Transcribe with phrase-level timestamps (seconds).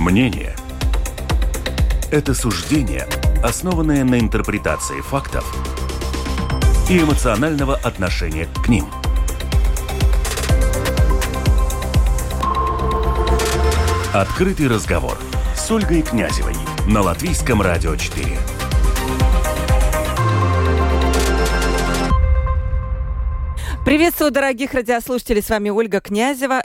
[0.00, 0.56] Мнение–
[2.10, 3.06] это суждение,
[3.44, 5.44] основанное на интерпретации фактов
[6.88, 8.86] и эмоционального отношения к ним.
[14.14, 15.18] Открытый разговор
[15.54, 16.54] с Ольгой Князевой
[16.86, 18.38] на Латвийском радио 4.
[23.84, 25.42] Приветствую, дорогих радиослушателей.
[25.42, 26.62] С вами Ольга Князева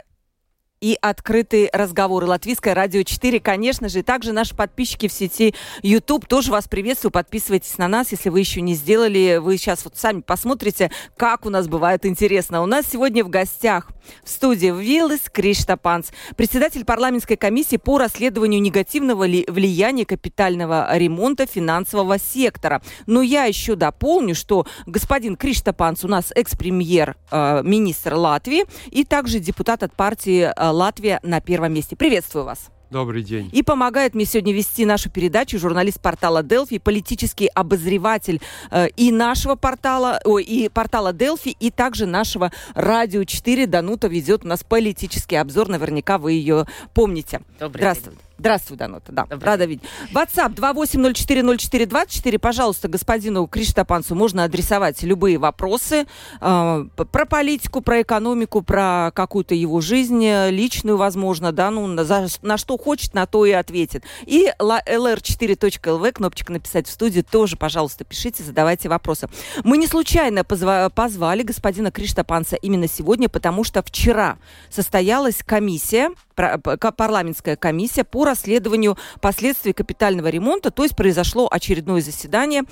[0.80, 2.26] и открытые разговоры.
[2.26, 7.12] Латвийское радио 4, конечно же, и также наши подписчики в сети YouTube тоже вас приветствую.
[7.12, 9.38] Подписывайтесь на нас, если вы еще не сделали.
[9.38, 12.62] Вы сейчас вот сами посмотрите, как у нас бывает интересно.
[12.62, 13.88] У нас сегодня в гостях
[14.22, 22.82] в студии Виллис Криштапанс, председатель парламентской комиссии по расследованию негативного влияния капитального ремонта финансового сектора.
[23.06, 27.62] Но я еще дополню, что господин Криштапанс у нас экс-премьер, э,
[28.06, 31.96] Латвии и также депутат от партии э, Латвия на первом месте.
[31.96, 32.70] Приветствую вас.
[32.90, 33.50] Добрый день.
[33.52, 38.40] И помогает мне сегодня вести нашу передачу журналист портала Делфи, политический обозреватель
[38.70, 43.66] э, и нашего портала, ой, и портала Делфи, и также нашего Радио 4.
[43.66, 45.68] Данута ведет у нас политический обзор.
[45.68, 47.40] Наверняка вы ее помните.
[47.58, 48.18] Добрый Здравствуйте.
[48.18, 48.25] день.
[48.38, 49.12] Здравствуй, Данута.
[49.12, 49.84] Да, Добрый рада видеть.
[50.12, 52.38] WhatsApp 28040424.
[52.38, 56.06] Пожалуйста, господину Криштапанцу можно адресовать любые вопросы
[56.40, 62.04] э, про политику, про экономику, про какую-то его жизнь э, личную, возможно, да, ну, на,
[62.04, 64.04] за, на что хочет, на то и ответит.
[64.26, 69.28] И lr4.lv, кнопочка «Написать в студию», тоже, пожалуйста, пишите, задавайте вопросы.
[69.64, 74.36] Мы не случайно позва- позвали господина Криштапанца именно сегодня, потому что вчера
[74.68, 82.62] состоялась комиссия, парламентская комиссия по расследованию последствий капитального ремонта, то есть произошло очередное заседание.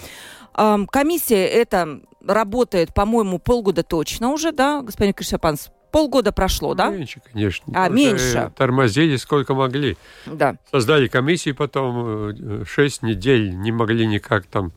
[0.90, 5.70] Комиссия эта работает, по-моему, полгода точно уже, да, господин Кришапанс?
[5.90, 6.88] Полгода прошло, да?
[6.88, 7.72] Меньше, конечно.
[7.72, 8.52] А, Уже меньше.
[8.56, 9.96] Тормозили сколько могли.
[10.26, 10.56] Да.
[10.72, 14.72] Создали комиссии, потом э, шесть недель не могли никак там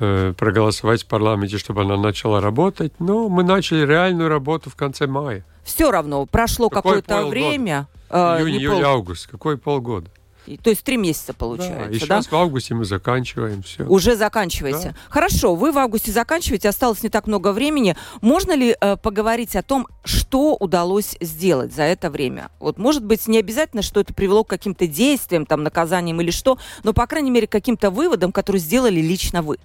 [0.00, 2.92] э, проголосовать в парламенте, чтобы она начала работать.
[2.98, 5.46] Но мы начали реальную работу в конце мая.
[5.64, 7.88] Все равно прошло какое-то время.
[8.10, 9.26] э, Июнь, июль, пол- август.
[9.26, 10.08] Какой полгода?
[10.46, 12.04] И- То есть три месяца Да, получается, и да?
[12.04, 13.84] сейчас в августе мы заканчиваем все.
[13.84, 14.90] Уже заканчиваете.
[14.90, 14.96] Да.
[15.08, 17.96] Хорошо, вы в августе заканчиваете, осталось не так много времени.
[18.20, 22.50] Можно ли э, поговорить о том, что удалось сделать за это время?
[22.60, 26.58] Вот, может быть, не обязательно, что это привело к каким-то действиям, там, наказаниям или что,
[26.82, 29.56] но, по крайней мере, к каким-то выводам, которые сделали лично вы.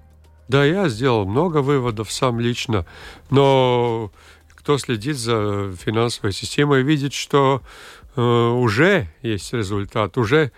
[0.48, 2.86] Да, я сделал много выводов сам лично,
[3.30, 4.12] но
[4.60, 7.62] кто следит за финансовой системой, видит, что
[8.16, 10.52] э, уже есть результат, уже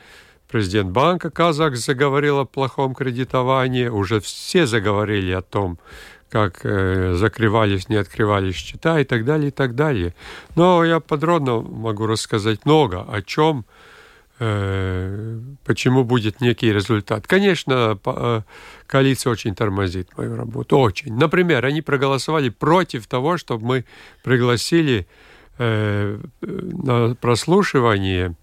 [0.49, 5.77] президент банка Казак заговорил о плохом кредитовании, уже все заговорили о том,
[6.31, 10.15] как э, закрывались, не открывались счета и так далее, и так далее.
[10.55, 13.65] Но я подробно могу рассказать много о чем,
[14.41, 17.27] почему будет некий результат.
[17.27, 18.41] Конечно, э,
[18.87, 21.13] коалиция очень тормозит мою работу, очень.
[21.13, 23.85] Например, они проголосовали против того, чтобы мы
[24.23, 25.05] пригласили
[25.59, 28.35] э, на прослушивание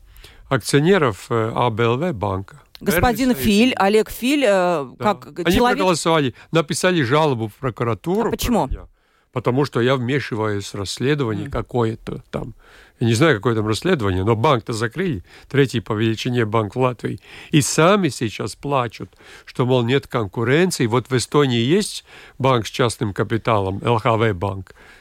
[0.49, 2.61] акционеров э, АБЛВ банка.
[2.81, 5.15] Господин Филь, Олег Филь, э, да.
[5.15, 5.79] как Они человек...
[5.79, 8.29] проголосовали, написали жалобу в прокуратуру.
[8.29, 8.69] А почему?
[8.69, 8.87] меня.
[9.33, 12.55] Потому что я вмешиваюсь в расследование какое-то там.
[13.01, 17.21] Я не знаю, какое там расследование, но банк-то закрыли, третий по величине банк в Латвии.
[17.51, 19.11] И сами сейчас плачут,
[19.45, 20.87] что, мол, нет конкуренции.
[20.87, 22.05] Вот в Эстонии есть
[22.39, 24.35] банк с частным капиталом, ЛХВ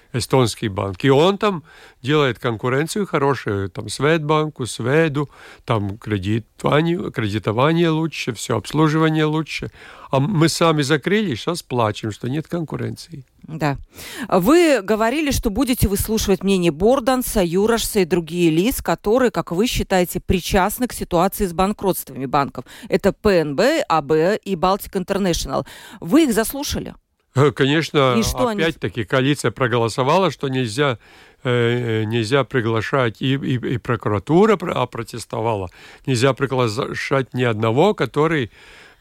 [0.07, 1.03] банк, эстонский банк.
[1.03, 1.63] И он там
[2.01, 5.29] делает конкуренцию хорошую, там, Светбанку, Сведу,
[5.65, 9.71] там кредитование, кредитование лучше, все, обслуживание лучше.
[10.09, 13.25] А мы сами закрыли, сейчас плачем, что нет конкуренции.
[13.43, 13.77] Да.
[14.27, 20.19] Вы говорили, что будете выслушивать мнение Борданса, Юрошса и другие лиц, которые, как вы считаете,
[20.19, 22.65] причастны к ситуации с банкротствами банков.
[22.89, 25.65] Это ПНБ, АБ и Балтик Интернешнл.
[25.99, 26.95] Вы их заслушали?
[27.37, 30.97] Э, Конечно, И что они- опять-таки коалиция проголосовала, что нельзя,
[31.43, 35.69] э, нельзя приглашать, и, и, и прокуратура про- опротестовала,
[36.07, 38.49] нельзя приглашать ни одного, который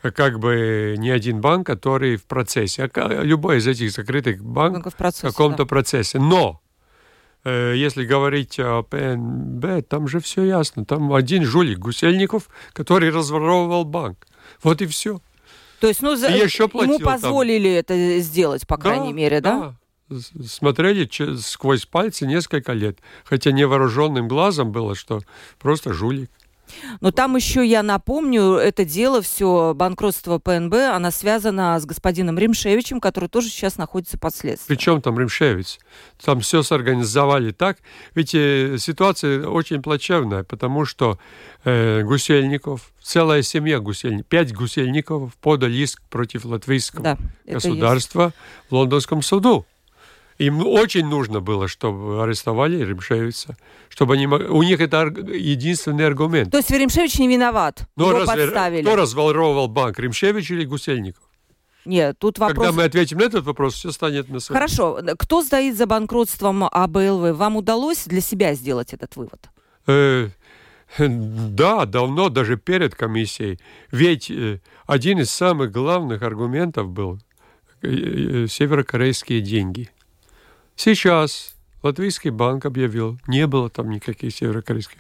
[0.03, 2.91] э, как бы ни один банк, который в процессе.
[2.95, 5.67] А любой из этих закрытых банков Банков в процессе, в каком-то да.
[5.67, 6.19] процессе.
[6.19, 6.61] Но
[7.45, 10.85] э, если говорить о ПНБ, там же все ясно.
[10.85, 14.27] Там один жулик Гусельников, который разворовывал банк.
[14.63, 15.21] Вот и все.
[15.81, 17.15] То есть, ну, за- еще ему платил там.
[17.15, 19.75] позволили это сделать, по крайней мере, да?
[20.09, 21.09] С- Смотрели
[21.39, 22.99] сквозь пальцы несколько лет.
[23.25, 25.21] Хотя невооруженным глазом было, что
[25.59, 26.31] просто жулик.
[27.01, 33.01] Но там еще, я напомню, это дело, все, банкротство ПНБ, она связана с господином Римшевичем,
[33.01, 34.77] который тоже сейчас находится под следствием.
[34.77, 35.79] Причем там Римшевич?
[36.23, 37.79] Там все сорганизовали так.
[38.15, 41.19] Ведь э, ситуация очень плачевная, потому что
[41.65, 48.33] э, Гусельников, целая семья Гусельников, пять Гусельников подали иск против латвийского да, государства
[48.71, 49.67] в лондонском суду.
[50.39, 53.57] Им очень нужно было, чтобы арестовали Римшевица,
[53.89, 56.51] чтобы они у них это единственный аргумент.
[56.51, 58.83] То есть Римшевич не виноват, Но его разве, подставили.
[58.83, 61.23] Кто разворовывал банк, Римшевич или Гусельников?
[61.87, 62.67] Нет, тут вопрос...
[62.67, 64.61] Когда мы ответим на этот вопрос, все станет на своем.
[64.61, 65.01] Хорошо.
[65.19, 67.37] Кто стоит за банкротством АБЛВ?
[67.37, 69.49] Вам удалось для себя сделать этот вывод?
[69.87, 70.29] Э,
[70.99, 73.61] да, давно, даже перед комиссией.
[73.93, 77.21] Ведь э, один из самых главных аргументов был
[77.83, 79.89] э, северокорейские деньги–
[80.77, 84.99] Сейчас Латвийский банк объявил, не было там никаких северокорейских.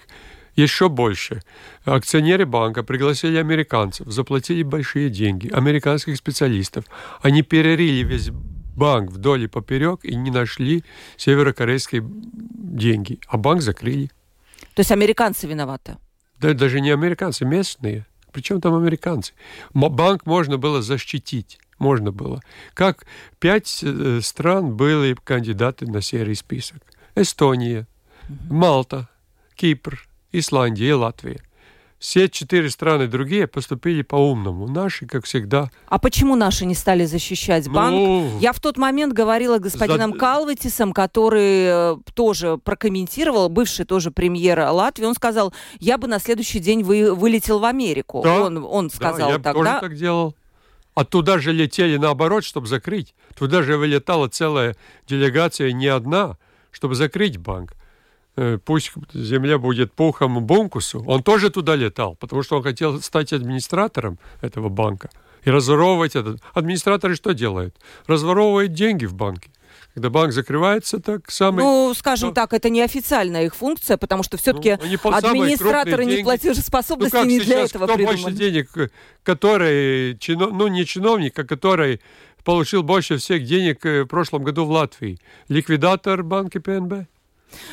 [0.55, 1.43] Еще больше.
[1.84, 6.87] Акционеры банка пригласили американцев, заплатили большие деньги, американских специалистов.
[7.20, 10.82] Они перерили весь банк вдоль и поперек и не нашли
[11.19, 14.11] северокорейские деньги, а банк закрыли.
[14.75, 15.99] То есть американцы виноваты?
[16.40, 18.06] Да, даже не американцы, местные.
[18.32, 19.34] Причем там американцы?
[19.75, 22.40] Банк можно было защитить можно было.
[22.75, 23.06] Как
[23.38, 26.78] пять э, стран были кандидаты на серый список.
[27.14, 27.87] Эстония,
[28.50, 29.08] Малта,
[29.55, 31.40] Кипр, Исландия и Латвия.
[31.99, 34.69] Все четыре страны другие поступили по-умному.
[34.69, 35.70] Наши, как всегда.
[35.87, 37.93] А почему наши не стали защищать банк?
[37.93, 40.19] Ну, Я в тот момент говорила с господином за...
[40.19, 45.06] Калватисом, который э, тоже прокомментировал, бывший тоже премьер Латвии.
[45.06, 48.20] Он сказал, я бы на следующий день вы, вылетел в Америку.
[48.23, 49.52] Да, он, он сказал да, я тогда.
[49.52, 50.37] тоже так делал.
[50.96, 53.14] А туда же летели наоборот, чтобы закрыть.
[53.37, 54.75] Туда же вылетала целая
[55.06, 56.38] делегация, не одна,
[56.70, 57.75] чтобы закрыть банк.
[58.37, 61.04] Э, пусть земля будет пухом Бункусу.
[61.06, 65.10] Он тоже туда летал, потому что он хотел стать администратором этого банка
[65.44, 66.40] и разворовывать этот.
[66.54, 67.76] Администраторы что делают?
[68.06, 69.50] Разворовывают деньги в банке.
[69.96, 71.64] Когда банк закрывается, так самый...
[71.64, 77.25] Ну, скажем так, это не официальная их функция, потому что все-таки ну, администраторы неплатежеспособности ну,
[77.25, 78.22] не для этого кто придуманы.
[78.22, 78.90] больше денег, э,
[79.22, 82.02] который, чино, ну, не чиновник, а который
[82.44, 85.19] получил больше всех денег э, в прошлом году в Латвии?
[85.48, 87.08] Ликвидатор банка ПНБ?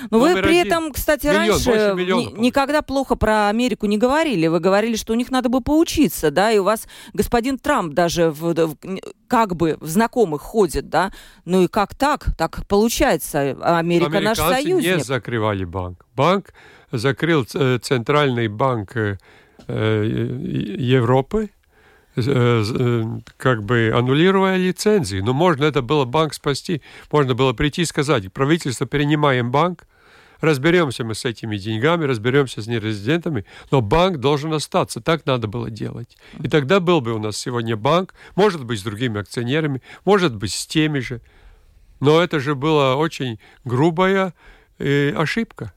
[0.09, 0.67] Но вы при один.
[0.67, 4.47] этом, кстати, Миллион, раньше ни, никогда плохо про Америку не говорили.
[4.47, 8.29] Вы говорили, что у них надо бы поучиться, да, и у вас господин Трамп даже
[8.29, 8.77] в, в,
[9.27, 11.11] как бы в знакомых ходит, да.
[11.45, 12.35] Ну и как так?
[12.37, 13.57] Так получается.
[13.61, 14.97] Америка наш союзник.
[14.97, 16.05] не закрывали банк.
[16.15, 16.53] Банк
[16.91, 19.17] закрыл э, центральный банк э,
[19.67, 20.05] э,
[20.77, 21.49] Европы,
[22.15, 25.17] как бы аннулируя лицензии.
[25.17, 26.81] Но можно это было банк спасти.
[27.11, 29.85] Можно было прийти и сказать, правительство, перенимаем банк,
[30.41, 35.01] разберемся мы с этими деньгами, разберемся с нерезидентами, но банк должен остаться.
[35.01, 36.17] Так надо было делать.
[36.39, 40.51] И тогда был бы у нас сегодня банк, может быть, с другими акционерами, может быть,
[40.51, 41.21] с теми же.
[41.99, 44.33] Но это же была очень грубая
[44.77, 45.73] э, ошибка.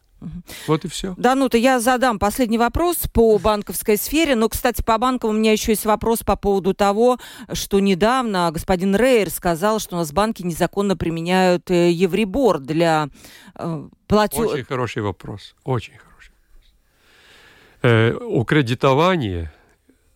[0.67, 1.15] Вот и все.
[1.17, 4.35] Да, ну то я задам последний вопрос по банковской сфере.
[4.35, 7.19] Но, кстати, по банкам у меня еще есть вопрос по поводу того,
[7.53, 13.09] что недавно господин Рейер сказал, что у нас банки незаконно применяют э, Евребор для
[13.55, 14.47] э, платежа.
[14.47, 15.55] Очень хороший вопрос.
[15.65, 16.73] Очень хороший вопрос.
[17.83, 19.53] Э, у кредитования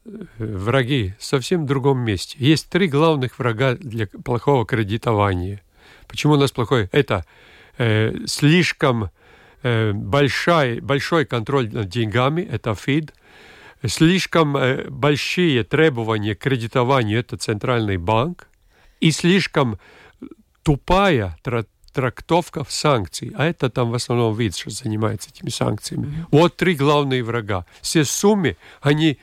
[0.07, 2.37] э, враги совсем в другом месте.
[2.39, 5.63] Есть три главных врага для плохого кредитования.
[6.09, 6.89] Почему у нас плохое?
[6.91, 7.27] Это
[7.77, 9.11] э, слишком
[9.63, 13.15] большой, большой контроль над деньгами, это ФИД,
[13.87, 18.49] слишком э, большие требования к кредитованию, это Центральный банк,
[19.01, 19.79] и слишком
[20.63, 21.37] тупая
[21.93, 26.07] трактовка санкций, а это там в основном вид, что занимается этими санкциями.
[26.07, 26.27] Mm-hmm.
[26.31, 27.65] Вот три главные врага.
[27.81, 29.19] Все суммы, они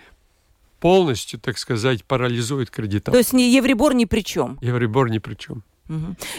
[0.80, 3.14] полностью, так сказать, парализуют кредитование.
[3.14, 4.58] То есть ни Евребор ни при чем?
[4.62, 5.64] Евребор ни при чем.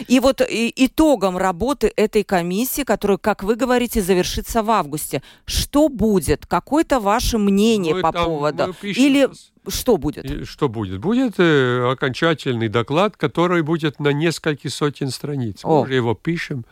[0.07, 5.89] И вот и, итогом работы этой комиссии, которая, как вы говорите, завершится в августе, что
[5.89, 6.45] будет?
[6.45, 8.75] Какое-то ваше мнение мы по там, поводу?
[8.81, 9.29] Или
[9.67, 10.25] что будет?
[10.25, 10.99] И что будет?
[10.99, 15.61] Будет э, окончательный доклад, который будет на несколько сотен страниц.
[15.63, 15.69] О.
[15.69, 16.65] Мы уже его пишем.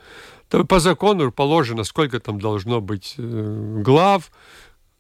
[0.50, 4.32] По закону положено, сколько там должно быть э, глав,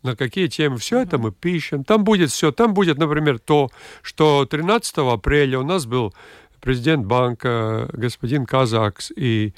[0.03, 0.77] на какие темы.
[0.77, 1.83] Все это мы пишем.
[1.83, 2.51] Там будет все.
[2.51, 3.69] Там будет, например, то,
[4.01, 6.13] что 13 апреля у нас был
[6.61, 9.53] президент банка господин Казакс и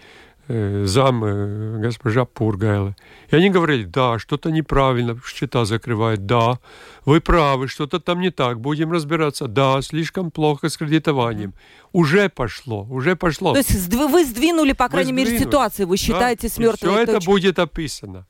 [0.48, 2.96] э, зам э, госпожа Пургайла.
[3.30, 6.60] И они говорили, да, что-то неправильно, счета закрывают, да,
[7.06, 11.54] вы правы, что-то там не так, будем разбираться, да, слишком плохо с кредитованием.
[11.92, 13.54] Уже пошло, уже пошло.
[13.54, 16.54] То есть вы сдвинули, по крайней мере, ситуацию, вы считаете, да?
[16.54, 18.26] с мертвой Все это будет описано.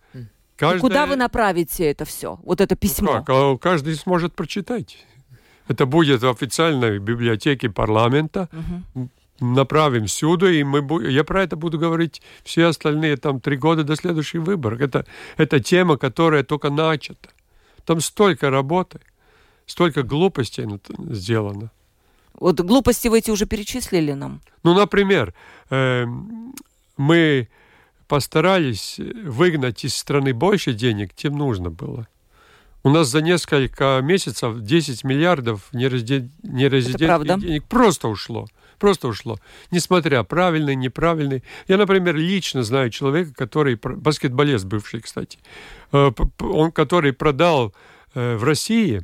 [0.60, 0.82] Каждая...
[0.82, 3.14] Куда вы направите это все, вот это письмо?
[3.14, 3.30] Ну, как?
[3.30, 4.98] А каждый сможет прочитать.
[5.70, 8.50] Это будет в официальной библиотеке парламента.
[8.52, 9.10] Угу.
[9.42, 13.96] Направим всюду, и мы, я про это буду говорить все остальные там три года до
[13.96, 14.82] следующих выборов.
[14.82, 15.06] Это,
[15.38, 17.30] это тема, которая только начата.
[17.86, 19.00] Там столько работы,
[19.66, 20.68] столько глупостей
[21.14, 21.72] сделано.
[22.34, 24.42] Вот глупости вы эти уже перечислили нам.
[24.64, 25.34] Ну, например,
[25.70, 26.06] э,
[26.98, 27.48] мы
[28.08, 32.08] постарались выгнать из страны больше денег, чем нужно было.
[32.82, 38.48] У нас за несколько месяцев 10 миллиардов нерезидентных денег просто ушло.
[38.78, 39.38] Просто ушло.
[39.72, 41.44] Несмотря правильный, неправильный.
[41.68, 45.38] Я, например, лично знаю человека, который, баскетболист бывший, кстати,
[45.92, 47.74] э, он, который продал
[48.14, 49.02] э, в России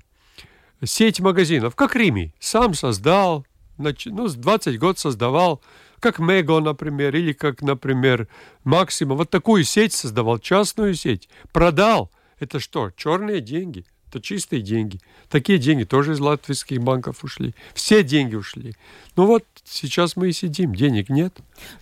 [0.82, 2.34] сеть магазинов, как Рими.
[2.40, 3.46] Сам создал,
[3.78, 5.62] ну, 20 год создавал,
[6.00, 8.30] как Мего, например, или как, например,
[8.64, 9.16] Максима.
[9.16, 11.28] Вот такую сеть создавал, частную сеть.
[11.52, 13.86] Продал– это что, черные деньги?
[14.16, 15.02] Это чистые деньги.
[15.30, 17.54] Такие деньги тоже из латвийских банков ушли.
[17.74, 18.74] Все деньги ушли.
[19.18, 21.34] Ну вот сейчас мы и сидим, денег нет.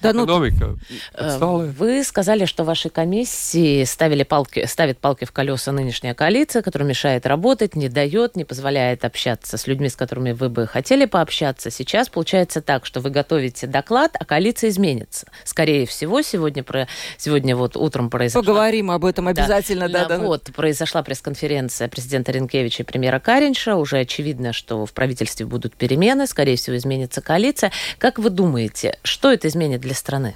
[0.02, 0.78] Да, ну, Экономика ну,
[1.14, 1.72] отсталая.
[1.72, 7.26] Вы сказали, что вашей комиссии ставили палки, ставит палки в колеса нынешняя коалиция, которая мешает
[7.26, 11.72] работать, не дает, не позволяет общаться с людьми, с которыми вы бы хотели пообщаться.
[11.72, 15.28] Сейчас получается так, что вы готовите доклад, а коалиция изменится.
[15.44, 16.88] Скорее всего, сегодня, про,
[17.18, 18.44] сегодня вот утром произошло...
[18.44, 20.08] Поговорим об этом обязательно, да.
[20.08, 23.76] да, да, вот, произошла пресс-конференция президента Ренкевича и премьера Каринша.
[23.76, 27.72] Уже очевидно, что в правительстве будут перемены, скорее всего, изменится коалиция.
[27.98, 30.36] Как вы думаете, что это изменит для страны?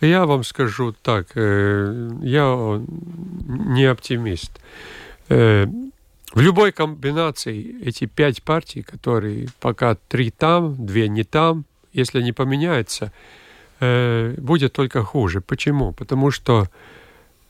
[0.00, 4.60] Я вам скажу так, э, я не оптимист.
[5.28, 5.66] Э,
[6.34, 12.32] в любой комбинации эти пять партий, которые пока три там, две не там, если не
[12.32, 13.12] поменяются,
[13.80, 15.40] э, будет только хуже.
[15.40, 15.92] Почему?
[15.92, 16.68] Потому что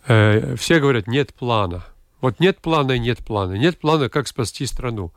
[0.05, 1.85] все говорят, нет плана.
[2.21, 3.55] Вот нет плана и нет плана.
[3.55, 5.13] Нет плана, как спасти страну.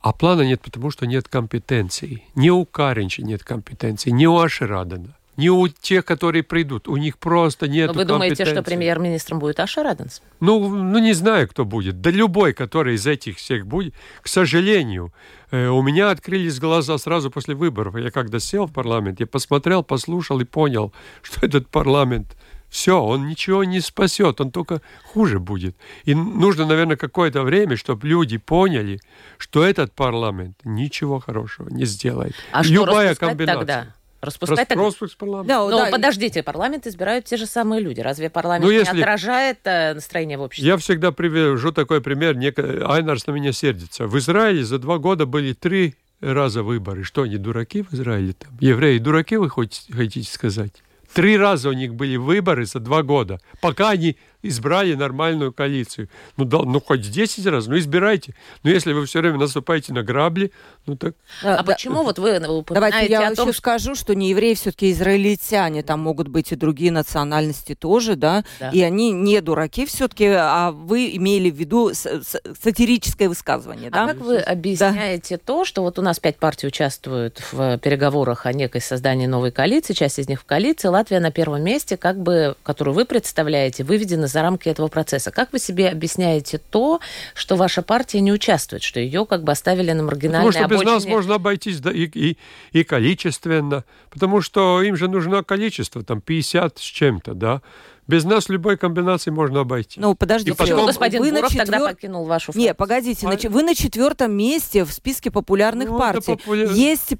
[0.00, 2.22] А плана нет, потому что нет компетенции.
[2.34, 6.88] Ни у Каринча нет компетенции, ни у Ашерадена, ни у тех, которые придут.
[6.88, 10.20] У них просто нет Но вы думаете, что премьер-министром будет Ашераденс?
[10.40, 12.02] Ну, ну, не знаю, кто будет.
[12.02, 13.94] Да любой, который из этих всех будет.
[14.20, 15.10] К сожалению,
[15.50, 17.96] э, у меня открылись глаза сразу после выборов.
[17.96, 20.92] Я когда сел в парламент, я посмотрел, послушал и понял,
[21.22, 22.36] что этот парламент
[22.74, 25.76] все, он ничего не спасет, он только хуже будет.
[26.04, 28.98] И нужно, наверное, какое-то время, чтобы люди поняли,
[29.38, 32.34] что этот парламент ничего хорошего не сделает.
[32.50, 33.58] А Любая что комбинация.
[33.58, 33.86] тогда?
[34.20, 35.54] Распускать Рас, Распуск парламента.
[35.54, 35.90] Да, Но да.
[35.92, 38.00] подождите, парламент избирают те же самые люди.
[38.00, 38.96] Разве парламент ну, если...
[38.96, 40.66] не отражает э, настроение в обществе?
[40.66, 42.36] Я всегда привожу такой пример.
[42.36, 42.58] Нек...
[42.58, 44.08] Айнарс на меня сердится.
[44.08, 47.04] В Израиле за два года были три раза выборы.
[47.04, 48.50] Что, они дураки в Израиле там?
[48.58, 50.72] Евреи дураки, вы хотите сказать?
[51.12, 54.16] Три раза у них были выборы за два года, пока они
[54.48, 56.08] избрали нормальную коалицию.
[56.36, 58.34] Ну, да, ну хоть 10 раз, ну избирайте.
[58.62, 60.52] Но если вы все время наступаете на грабли,
[60.86, 61.14] ну так...
[61.42, 64.54] А, а да, почему вот вы Давайте я о том, еще скажу, что не евреи,
[64.54, 68.70] все-таки израильтяне, там могут быть и другие национальности тоже, да, да.
[68.70, 74.04] и они не дураки все-таки, а вы имели в виду сатирическое высказывание, да?
[74.04, 75.42] А как вы объясняете да.
[75.44, 79.94] то, что вот у нас пять партий участвуют в переговорах о некой создании новой коалиции,
[79.94, 84.26] часть из них в коалиции, Латвия на первом месте, как бы, которую вы представляете, выведена
[84.34, 85.30] за рамки этого процесса.
[85.30, 87.00] Как вы себе объясняете то,
[87.34, 90.84] что ваша партия не участвует, что ее как бы оставили на маргинальной Потому что обочине?
[90.84, 92.36] без нас можно обойтись да, и, и,
[92.72, 97.62] и количественно, потому что им же нужно количество, там 50 с чем-то, да.
[98.06, 99.98] Без нас любой комбинации можно обойти.
[99.98, 100.86] Ну, подождите, и потом...
[100.86, 101.66] господин вы Буров четвер...
[101.66, 102.62] тогда покинул вашу фракцию.
[102.62, 103.50] Не, погодите, а...
[103.50, 106.36] вы на четвертом месте в списке популярных ну, партий.
[106.36, 106.70] Популяр...
[106.72, 107.14] Есть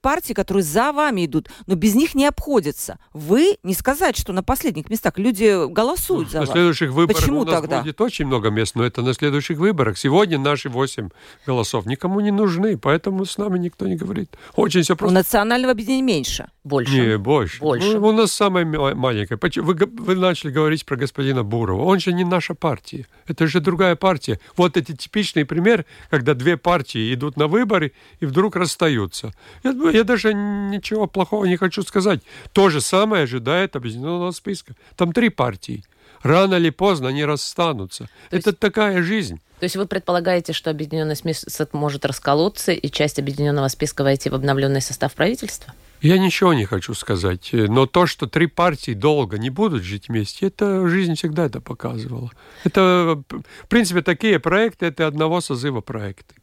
[0.00, 2.98] партии, которые за вами идут, но без них не обходятся.
[3.12, 6.48] Вы не сказать, что на последних местах люди голосуют ну, за на вас.
[6.48, 7.82] На следующих выборах Почему у нас тогда?
[7.82, 9.98] будет очень много мест, но это на следующих выборах.
[9.98, 11.10] Сегодня наши восемь
[11.46, 14.36] голосов никому не нужны, поэтому с нами никто не говорит.
[14.56, 15.14] Очень все просто.
[15.14, 16.48] У национального объединения меньше.
[16.68, 16.92] Больше.
[16.92, 17.60] Не, больше.
[17.60, 17.98] больше.
[17.98, 19.38] Ну, у нас самое маленькое.
[19.56, 21.82] Вы, вы начали говорить про господина Бурова.
[21.82, 23.06] Он же не наша партия.
[23.26, 24.38] Это же другая партия.
[24.54, 29.32] Вот это типичный пример, когда две партии идут на выборы и вдруг расстаются.
[29.64, 32.20] Я, я даже ничего плохого не хочу сказать.
[32.52, 34.74] То же самое ожидает объединенного списка.
[34.94, 35.84] Там три партии.
[36.22, 38.10] Рано или поздно они расстанутся.
[38.28, 38.58] То это есть...
[38.58, 39.40] такая жизнь.
[39.58, 44.34] То есть вы предполагаете, что объединенный список может расколоться и часть объединенного списка войти в
[44.34, 45.72] обновленный состав правительства?
[46.00, 50.46] Я ничего не хочу сказать, но то, что три партии долго не будут жить вместе,
[50.46, 52.30] это жизнь всегда это показывала.
[52.64, 56.34] Это, в принципе, такие проекты, это одного созыва проекты.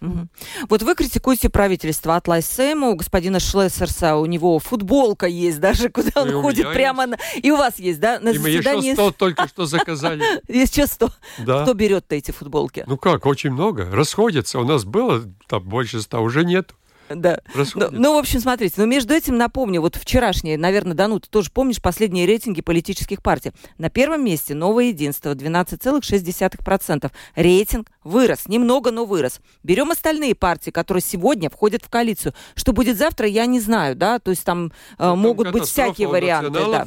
[0.00, 0.28] Угу.
[0.70, 6.22] Вот вы критикуете правительство от Лайсема, у господина Шлессерса, у него футболка есть даже, куда
[6.22, 7.18] он И у ходит меня прямо на...
[7.36, 8.18] И у вас есть, да?
[8.18, 8.94] На И мы еще заседании...
[8.94, 10.24] 100 только что заказали.
[10.48, 11.10] Есть еще 100.
[11.40, 11.62] Да.
[11.62, 12.84] Кто берет-то эти футболки?
[12.86, 13.90] Ну как, очень много.
[13.90, 14.58] Расходятся.
[14.58, 16.74] У нас было там больше ста, уже нет.
[17.14, 17.40] Да.
[17.54, 17.94] Ну, Расходятся.
[17.96, 21.82] ну, в общем, смотрите, но между этим напомню, вот вчерашние, наверное, Дану, ты тоже помнишь
[21.82, 23.52] последние рейтинги политических партий.
[23.78, 27.10] На первом месте Новое Единство, 12,6%.
[27.34, 29.40] Рейтинг вырос, немного, но вырос.
[29.62, 32.34] Берем остальные партии, которые сегодня входят в коалицию.
[32.54, 36.08] Что будет завтра, я не знаю, да, то есть там э, Там могут быть всякие
[36.08, 36.50] варианты.
[36.50, 36.86] Да.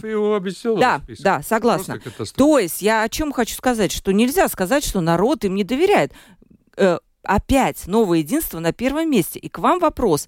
[0.79, 1.23] Да, списка.
[1.23, 1.99] да, согласна.
[2.35, 6.13] То есть я о чем хочу сказать, что нельзя сказать, что народ им не доверяет.
[7.23, 9.39] Опять новое единство на первом месте.
[9.39, 10.27] И к вам вопрос.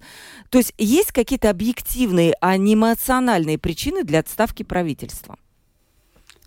[0.50, 5.36] То есть есть какие-то объективные, а не эмоциональные причины для отставки правительства?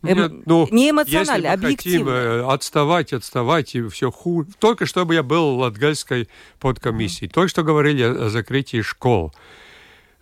[0.02, 2.10] Эм, Нет, ну, не эмоционально, если мы объективно.
[2.12, 4.48] э, отставать, отставать, и все хуже.
[4.58, 6.30] Только чтобы я был в Латгальской
[6.60, 7.28] подкомиссии.
[7.28, 9.34] Только что говорили о, закрытии школ.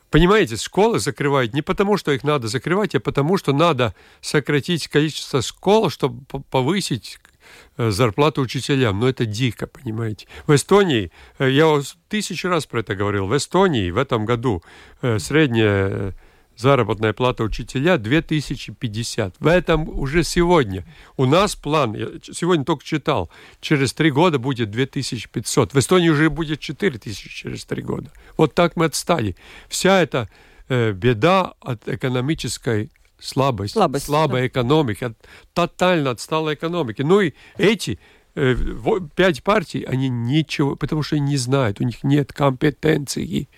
[0.10, 5.42] Понимаете, школы закрывают не потому, что их надо закрывать, а потому, что надо сократить количество
[5.42, 7.20] школ, чтобы по- повысить
[7.78, 9.00] зарплату учителям.
[9.00, 10.28] Но это дико, понимаете.
[10.48, 14.64] В Эстонии, э, я тысячу раз про это говорил, в Эстонии в этом году
[15.02, 16.12] э, средняя э,
[16.58, 19.36] заработная плата учителя 2050.
[19.40, 20.86] В этом уже сегодня.
[21.16, 23.30] У нас план, я сегодня только читал,
[23.62, 25.74] через три года будет 2500.
[25.74, 28.12] В Эстонии уже будет 4000 через три года.
[28.36, 29.36] Вот так мы отстали.
[29.70, 30.28] Вся эта
[30.68, 35.18] э, беда от экономической слабости, Слабости, слабой экономики, от
[35.54, 37.02] тотально отсталой экономики.
[37.02, 38.00] Ну и эти
[38.36, 38.56] э,
[39.16, 43.50] пять партий, они ничего, потому что они не знают, у них нет компетенции.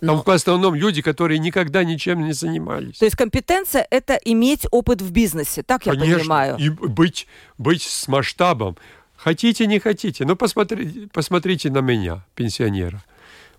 [0.00, 2.98] Там Но- в основном люди, которые никогда ничем не занимались.
[2.98, 6.56] То есть компетенция– это иметь опыт в бизнесе, так я Конечно, понимаю.
[6.58, 7.26] и быть,
[7.58, 8.76] быть с масштабом.
[9.16, 10.24] Хотите, не хотите.
[10.24, 13.02] Ну, посмотрите, посмотрите на меня, пенсионера.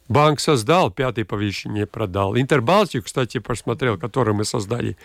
[0.10, 2.36] Банк создал, пятый по величине продал.
[2.36, 4.98] Интербалтию, кстати, посмотрел, который мы создали.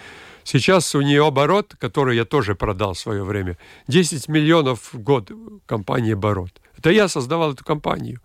[0.45, 5.31] Сейчас у нее оборот, который я тоже продал в свое время, 10 миллионов в год
[5.67, 6.53] компании оборот.
[6.79, 8.21] Это я создавал эту компанию.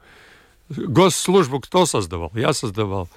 [0.69, 2.31] Госслужбу кто создавал?
[2.33, 3.09] Я создавал.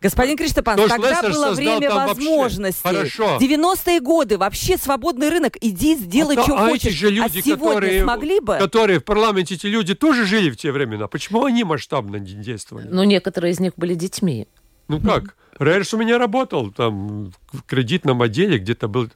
[0.00, 2.82] Господин Криштопан, Что ж, когда Лестер было время возможностей?
[2.82, 3.38] Хорошо.
[3.40, 6.86] 90-е годы, вообще свободный рынок, иди, сделай, А что то- а хочешь.
[6.86, 8.58] эти же люди, а сегодня которые, смогли бы?
[8.58, 11.08] которые в парламенте, эти люди тоже жили в те времена.
[11.08, 12.88] Почему они масштабно не действовали?
[12.90, 14.46] Ну, некоторые из них были детьми.
[14.88, 15.34] Ну как?
[15.58, 19.08] Рейерс у меня работал там в кредитном отделе, где-то был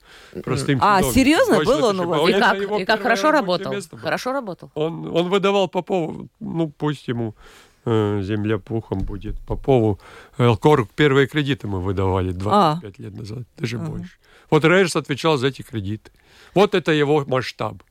[0.42, 1.12] простым А, чиновником.
[1.14, 1.56] серьезно?
[1.56, 2.20] Точно, Был он у вас?
[2.22, 3.74] Он- И как, его и как хорошо работал?
[4.00, 4.70] Хорошо работал.
[4.74, 9.38] Он, он выдавал Попову, ну пусть ему э, земля пухом будет.
[9.40, 9.98] Попову
[10.38, 14.12] Элкор первые кредиты мы выдавали 25 лет назад, даже больше.
[14.50, 16.10] Вот Рейерс отвечал за эти кредиты.
[16.54, 17.82] Вот это его масштаб.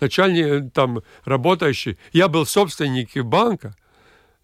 [0.00, 1.98] Начальник, э, там, работающий.
[2.12, 3.74] Я был собственник банка,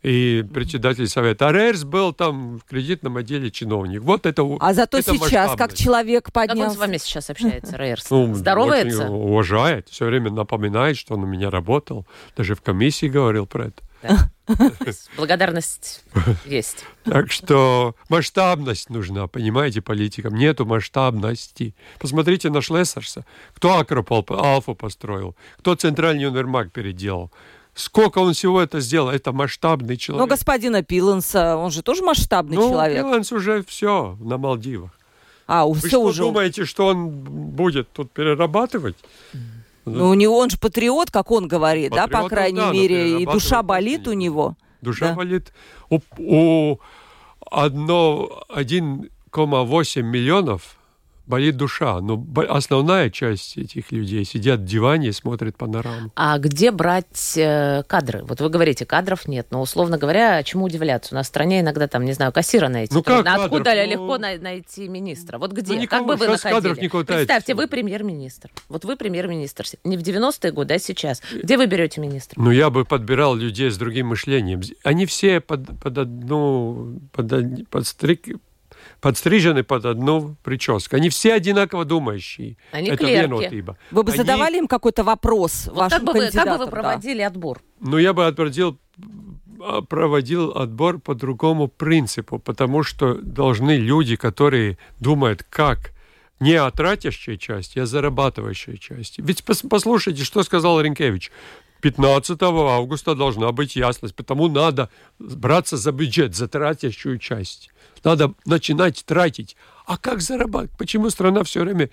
[0.03, 1.49] и председатель совета.
[1.49, 4.03] А Рейерс был там в кредитном отделе чиновник.
[4.03, 6.77] Вот это А зато это сейчас, как человек Как он поднялся.
[6.77, 8.09] с вами сейчас общается, Рейерс?
[8.11, 9.05] Ну, Здоровается?
[9.05, 12.07] очень уважает, все время напоминает, что он у меня работал.
[12.37, 14.31] Даже в комиссии говорил про это.
[15.17, 16.03] Благодарность
[16.45, 16.85] есть.
[17.05, 20.35] Так что масштабность нужна, понимаете, политикам.
[20.35, 21.75] Нету масштабности.
[21.99, 23.25] Посмотрите на Шлессерса.
[23.55, 25.37] Кто Акропол, Алфу построил?
[25.59, 27.31] Кто Центральный универмаг переделал?
[27.75, 29.11] Сколько он всего это сделал?
[29.11, 30.31] Это масштабный Но человек.
[30.31, 32.99] господина Пиланса, он же тоже масштабный ну, человек.
[33.05, 34.91] Пиланс уже все на Малдивах.
[35.47, 36.23] А, у- Вы все что уже.
[36.23, 38.97] думаете, что он будет тут перерабатывать?
[39.85, 43.21] Ну, у него он же патриот, как он говорит, да, по Патриот, крайней да, мере,
[43.21, 44.57] и душа болит у не него.
[44.81, 45.15] Душа Да.
[45.15, 45.53] болит.
[45.89, 46.79] У, у
[47.51, 50.77] одно, 1,8 миллионов
[51.31, 52.01] болит душа.
[52.01, 56.11] Но основная часть этих людей сидят в диване и смотрят панораму.
[56.15, 58.23] А где брать э, кадры?
[58.25, 61.15] Вот вы говорите, кадров нет, но, условно говоря, чему удивляться?
[61.15, 62.95] У нас в стране иногда там, не знаю, кассира найти.
[62.95, 63.23] Ну трудно.
[63.25, 63.87] как Откуда кадров?
[63.87, 65.39] Ну, легко най- найти министра?
[65.39, 65.77] Вот где?
[65.77, 66.61] никого как бы вы находили?
[66.61, 67.21] кадров не хватает.
[67.21, 68.51] Представьте, вы премьер-министр.
[68.69, 69.65] Вот вы премьер-министр.
[69.85, 71.23] Не в 90-е годы, а сейчас.
[71.43, 72.41] Где вы берете министра?
[72.41, 74.61] Но я бы подбирал людей с другим мышлением.
[74.85, 78.39] Они все под, под одну, под, од- подстриг-
[79.01, 80.97] подстрижены под одну прическу.
[80.97, 82.57] Они все одинаково думающие.
[82.73, 83.65] Они Это клерки.
[83.91, 86.65] Вы бы Они- задавали им какой-то вопрос Вот вашим как, бы вы, как бы вы
[86.67, 86.71] да?
[86.71, 87.61] проводили отбор?
[87.81, 88.79] Ну, я бы отбордил,
[89.63, 95.93] а, проводил отбор по другому принципу, потому что должны люди, которые думают, как
[96.39, 99.21] не о тратящей части, а зарабатывающей части.
[99.25, 101.31] Ведь пос- послушайте, что сказал Ренкевич.
[101.83, 107.71] 15 августа должна быть ясность, потому надо браться за бюджет, за тратящую часть.
[108.05, 109.57] Надо начинать тратить.
[109.87, 110.77] А как зарабатывать?
[110.79, 111.91] Почему страна все время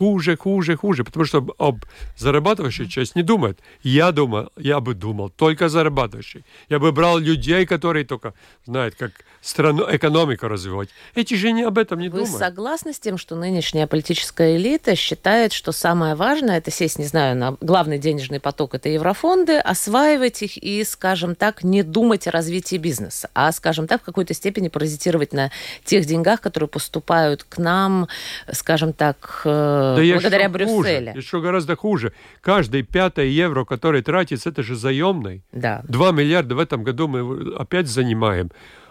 [0.00, 1.84] хуже, хуже, хуже, потому что об
[2.16, 3.58] зарабатывающей части не думает.
[3.82, 6.42] Я думал, я бы думал только зарабатывающий.
[6.70, 8.32] Я бы брал людей, которые только
[8.64, 10.88] знают, как страну, экономику развивать.
[11.14, 12.38] Эти же не об этом не Вы думают.
[12.38, 17.36] согласны с тем, что нынешняя политическая элита считает, что самое важное это сесть, не знаю,
[17.36, 22.76] на главный денежный поток, это еврофонды, осваивать их и, скажем так, не думать о развитии
[22.76, 25.50] бизнеса, а, скажем так, в какой-то степени паразитировать на
[25.84, 28.08] тех деньгах, которые поступают к нам,
[28.50, 31.06] скажем так, э, Да благодаря еще Брюсселю.
[31.08, 32.12] Хуже, еще гораздо хуже.
[32.40, 35.42] Каждый пятое евро, который тратится, это же заемный.
[35.52, 35.82] Да.
[35.88, 38.50] 2 миллиарда в этом году мы опять занимаем.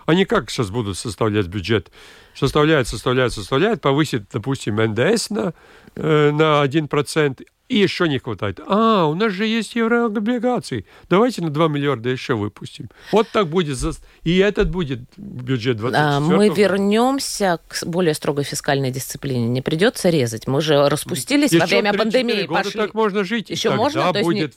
[0.09, 1.91] Они как сейчас будут составлять бюджет?
[2.33, 5.53] Составляют, составляют, составляют, повысит, допустим, НДС на,
[5.95, 8.59] э, на 1%, и еще не хватает.
[8.65, 10.85] А, у нас же есть еврооблигации.
[11.09, 12.89] Давайте на 2 миллиарда еще выпустим.
[13.11, 13.77] Вот так будет.
[13.77, 13.91] за-
[14.23, 19.47] И этот будет бюджет 24 А, Мы вернемся к более строгой фискальной дисциплине.
[19.47, 20.47] Не придется резать.
[20.47, 22.47] Мы же распустились во Еще время 3-4 пандемии.
[22.47, 22.71] Пошли.
[22.79, 23.51] так можно жить.
[23.51, 24.11] Еще тогда можно?
[24.13, 24.55] То есть не- будет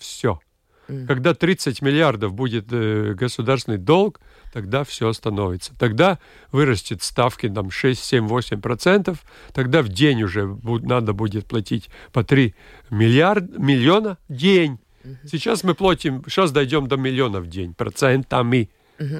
[1.07, 4.20] Когда 30 миллиардов будет э, государственный долг,
[4.52, 5.72] тогда все остановится.
[5.78, 6.18] Тогда
[6.50, 9.24] вырастет ставки там 6, 7, 8 процентов.
[9.52, 12.55] Тогда в день уже бу- надо будет платить по 3
[12.90, 14.78] миллиард, миллиона в день.
[15.24, 18.70] Сейчас мы платим, сейчас дойдем до миллиона в день процентами.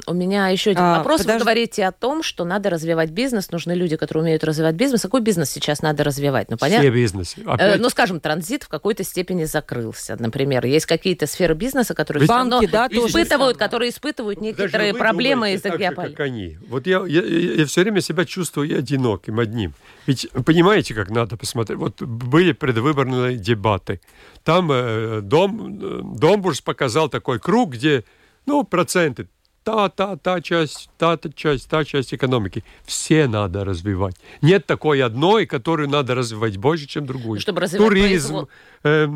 [0.07, 1.23] У меня еще один А, вопрос.
[1.23, 1.39] подожди.
[1.39, 5.03] Вы говорите о том, что надо развивать бизнес, нужны люди, которые умеют развивать бизнес.
[5.03, 6.51] Какой бизнес сейчас надо развивать?
[6.51, 6.85] Ну, понятно.
[6.85, 7.41] Все бизнесы.
[7.41, 10.65] Э, Опять ну, скажем, транзит в какой-то степени закрылся, например.
[10.67, 13.55] Есть какие-то сферы бизнеса, которые Банки, да, тоже испытывают, самое.
[13.57, 16.17] которые испытывают некоторые вы проблемы из-за геополитики.
[16.17, 16.59] как они.
[16.69, 19.75] Вот я, я, я, все время себя чувствую одиноким, одним.
[20.07, 21.79] Ведь понимаете, как надо посмотреть?
[21.79, 24.01] Вот были предвыборные дебаты.
[24.45, 28.05] Там э, Дом, э, Домбурс показал такой круг, где,
[28.47, 29.29] ну, проценты.
[29.65, 32.63] Та, та, та часть, та, та часть, та часть экономики.
[32.85, 34.17] Все надо развивать.
[34.43, 37.41] Нет такой одной, которую надо развивать больше, чем другую.
[37.41, 38.49] Чтобы развивать Туризм, производ-
[38.85, 39.09] э,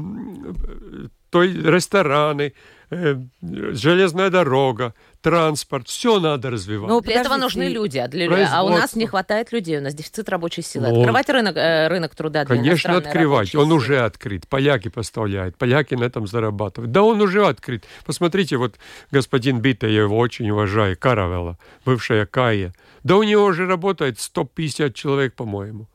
[1.30, 2.52] то есть рестораны,
[2.90, 6.88] э, железная дорога, транспорт, все надо развивать.
[6.88, 8.48] Ну, Для этого нужны люди, а, для...
[8.52, 10.88] а у нас не хватает людей, у нас дефицит рабочей силы.
[10.88, 13.54] Ну, Открывать рынок, э, рынок труда для Конечно, открывать.
[13.54, 13.74] Он силы.
[13.74, 14.46] уже открыт.
[14.48, 15.56] Поляки поставляют.
[15.56, 16.92] Поляки на этом зарабатывают.
[16.92, 17.84] Да он уже открыт.
[18.04, 18.76] Посмотрите, вот
[19.10, 22.72] господин Бита, я его очень уважаю, Каравелла, бывшая Кая.
[23.02, 25.88] Да у него уже работает 150 человек, по-моему.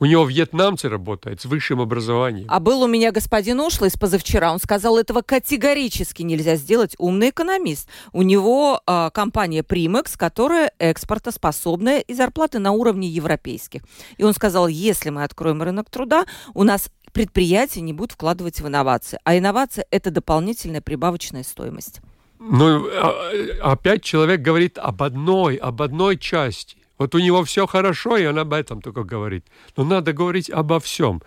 [0.00, 2.46] У него вьетнамцы работают с высшим образованием.
[2.48, 6.94] А был у меня господин Ошлый с позавчера, он сказал, этого категорически нельзя сделать.
[6.98, 7.88] Умный экономист.
[8.12, 13.82] У него а, компания Primex, которая экспортоспособная и зарплаты на уровне европейских.
[14.18, 18.66] И он сказал, если мы откроем рынок труда, у нас предприятия не будут вкладывать в
[18.68, 19.18] инновации.
[19.24, 22.00] А инновация– это дополнительная прибавочная стоимость.
[22.38, 26.77] Ну, а- опять человек говорит об одной, об одной части.
[26.98, 29.46] Вот у него все хорошо, и он об этом только говорит.
[29.76, 31.22] Но надо говорить обо всем.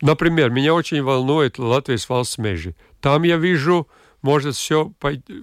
[0.00, 2.74] Например, меня очень волнует Латвия с Валсмежи.
[3.00, 3.86] Там я вижу,
[4.20, 4.92] может, все...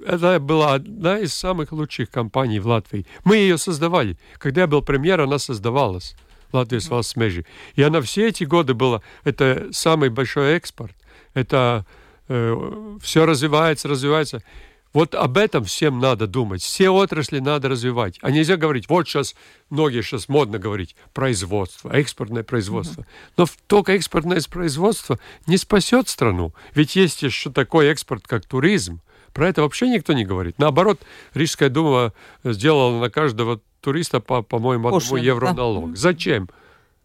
[0.06, 3.06] Это была одна из самых лучших компаний в Латвии.
[3.24, 4.18] Мы ее создавали.
[4.38, 6.16] Когда я был премьер, она создавалась.
[6.52, 7.46] Латвия с Валсмежи.
[7.76, 9.02] И она все эти годы была...
[9.24, 10.96] Это самый большой экспорт.
[11.34, 11.86] Это
[12.28, 14.44] все развивается, развивается.
[14.92, 16.62] Вот об этом всем надо думать.
[16.62, 18.18] Все отрасли надо развивать.
[18.22, 19.36] А нельзя говорить, вот сейчас,
[19.70, 23.06] многие сейчас модно говорить, производство, экспортное производство.
[23.38, 26.54] Но только экспортное производство не спасет страну.
[26.74, 29.02] Ведь есть еще такой экспорт, как туризм.
[29.34, 30.58] Про это вообще никто не говорит.
[30.58, 31.00] Наоборот,
[31.36, 35.96] Рижская дума сделала на каждого туриста, по, по-моему, одному евро налог.
[35.96, 36.50] Зачем?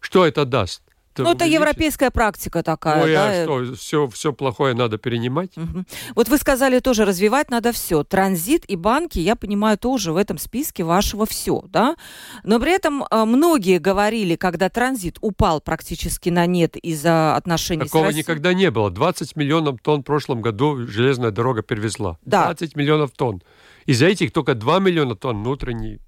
[0.01, 0.83] Что это даст?
[1.23, 3.05] Ну, это европейская практика такая.
[3.05, 5.57] Ой, да, а э, что, все, все плохое надо перенимать?
[5.57, 5.87] Мгм.
[6.15, 8.05] Вот вы сказали тоже, развивать надо все.
[8.05, 11.97] Транзит и банки, я понимаю, тоже в этом списке вашего все, да?
[12.43, 18.05] Но при этом э, многие говорили, когда транзит упал практически на нет из-за отношений Такого
[18.05, 18.23] с Россией.
[18.23, 18.91] никогда не было.
[18.91, 22.19] 20 миллионов тонн в прошлом году железная дорога перевезла.
[22.25, 22.47] Да.
[22.47, 23.43] 20 миллионов тонн.
[23.87, 26.01] Из этих только 2 миллиона тонн внутренний.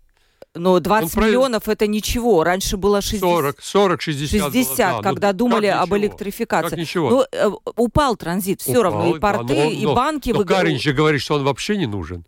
[0.56, 2.42] Но 20 Ну, миллионов это ничего.
[2.44, 3.20] Раньше было 60.
[3.20, 4.40] 40, 40 60.
[4.40, 4.96] было, 60, да.
[4.96, 5.98] Ну, когда как думали об ничего?
[5.98, 6.70] электрификации.
[6.70, 7.10] Как ничего?
[7.10, 9.10] Но э, упал транзит, все Упал, равно.
[9.10, 10.30] И да, порты, но- и но- банки.
[10.30, 12.24] Но вы говорите- Карин же говорит, что он вообще не нужен.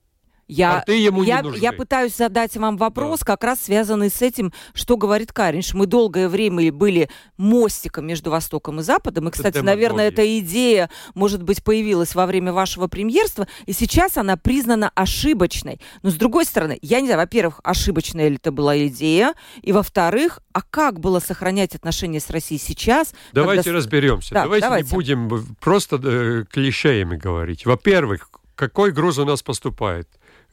[0.48, 1.60] Я, Порты ему не я, нужны.
[1.60, 5.74] я пытаюсь задать вам вопрос, как раз связанный с этим, что говорит Каринш.
[5.74, 9.28] Мы долгое время были мостиком между Востоком и Западом.
[9.28, 9.74] И, кстати, демагогия.
[9.74, 15.80] наверное, эта идея, может быть, появилась во время вашего премьерства, и сейчас она признана ошибочной.
[16.02, 20.40] Но, с другой стороны, я не знаю, во-первых, ошибочная ли это была идея, и, во-вторых,
[20.54, 23.12] а как было сохранять отношения с Россией сейчас?
[23.32, 24.32] Давайте когда разберемся.
[24.32, 24.88] Да, давайте, давайте.
[24.88, 27.66] не будем просто э, клишеями говорить.
[27.66, 30.08] Во-первых, какой груз у нас поступает?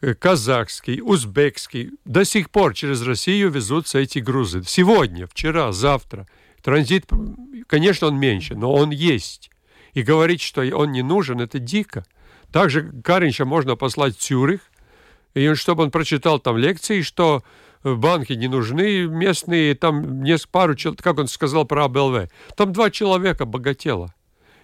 [0.05, 1.89] Э, Казахский, узбекский.
[2.05, 4.61] До сих пор через Россию везутся эти грузы.
[4.67, 6.27] Сегодня, вчера, завтра.
[6.61, 7.05] Транзит,
[7.65, 9.49] конечно, он меньше, но он есть.
[9.93, 12.05] И говорить, что он не нужен, это дико.
[12.51, 14.59] Также Каринча можно послать в Цюрих,
[15.33, 17.43] и чтобы он прочитал там лекции, что
[17.83, 23.45] банки не нужны местные, там не пару, как он сказал про АБЛВ, там два человека
[23.45, 24.13] богатело.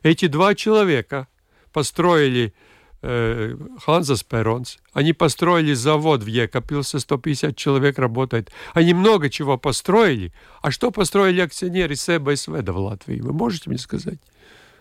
[0.03, 1.27] Эти два человека
[1.73, 2.53] построили
[3.01, 8.51] э, Ханзас Перонс, они построили завод в Екапилсе, 150 человек работает.
[8.73, 10.33] Они много чего построили.
[10.61, 13.21] А что построили акционеры СЭБ и СВЭДа в Латвии?
[13.21, 14.19] Вы можете мне сказать?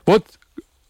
[0.06, 0.26] Вот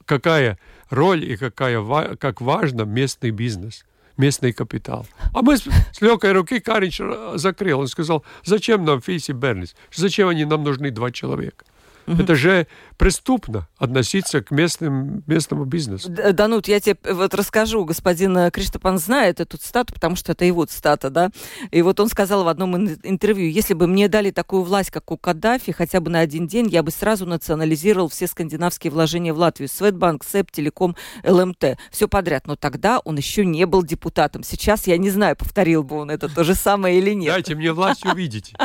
[0.05, 3.85] какая роль и какая, как важно местный бизнес
[4.21, 5.07] местный капитал.
[5.33, 7.01] А мы с, с легкой руки Каринч
[7.37, 7.81] закрыл.
[7.81, 9.75] Он сказал, зачем нам Фиси Бернис?
[9.95, 11.65] Зачем они нам нужны два человека?
[12.11, 12.23] Угу.
[12.23, 12.67] Это же
[12.99, 16.09] преступно относиться к местным, местному бизнесу.
[16.11, 17.85] Данут, я тебе вот расскажу.
[17.85, 21.31] Господин э, Криштопан знает эту цитату, потому что это его цитата, да.
[21.71, 25.17] И вот он сказал в одном интервью, если бы мне дали такую власть, как у
[25.17, 29.69] Каддафи, хотя бы на один день, я бы сразу национализировал все скандинавские вложения в Латвию.
[29.69, 31.79] Светбанк, СЭП, Телеком, ЛМТ.
[31.91, 32.47] Все подряд.
[32.47, 34.43] Но тогда он еще не был депутатом.
[34.43, 37.35] Сейчас я не знаю, повторил бы он это то же самое или нет.
[37.35, 38.57] Дайте мне власть, увидите.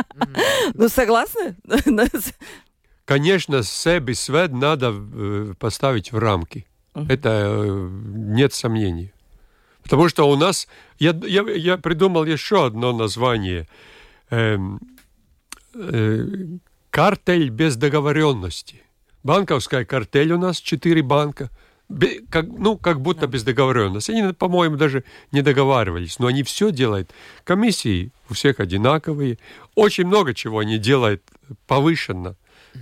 [0.74, 1.56] Ну, согласны?
[3.06, 6.66] Конечно, себе свет надо э, поставить в рамки.
[6.92, 7.06] Uh-huh.
[7.08, 9.12] Это э, нет сомнений.
[9.84, 10.66] Потому что у нас...
[10.98, 13.68] Я, я, я придумал еще одно название.
[14.30, 14.80] Эм,
[15.74, 16.26] э,
[16.90, 18.82] картель без договоренности.
[19.22, 21.50] Банковская картель у нас, четыре банка.
[21.88, 24.10] Бе, как, ну, как будто без договоренности.
[24.10, 26.18] Они, по-моему, даже не договаривались.
[26.18, 27.12] Но они все делают.
[27.44, 29.38] Комиссии у всех одинаковые.
[29.76, 31.22] Очень много чего они делают
[31.68, 32.34] повышенно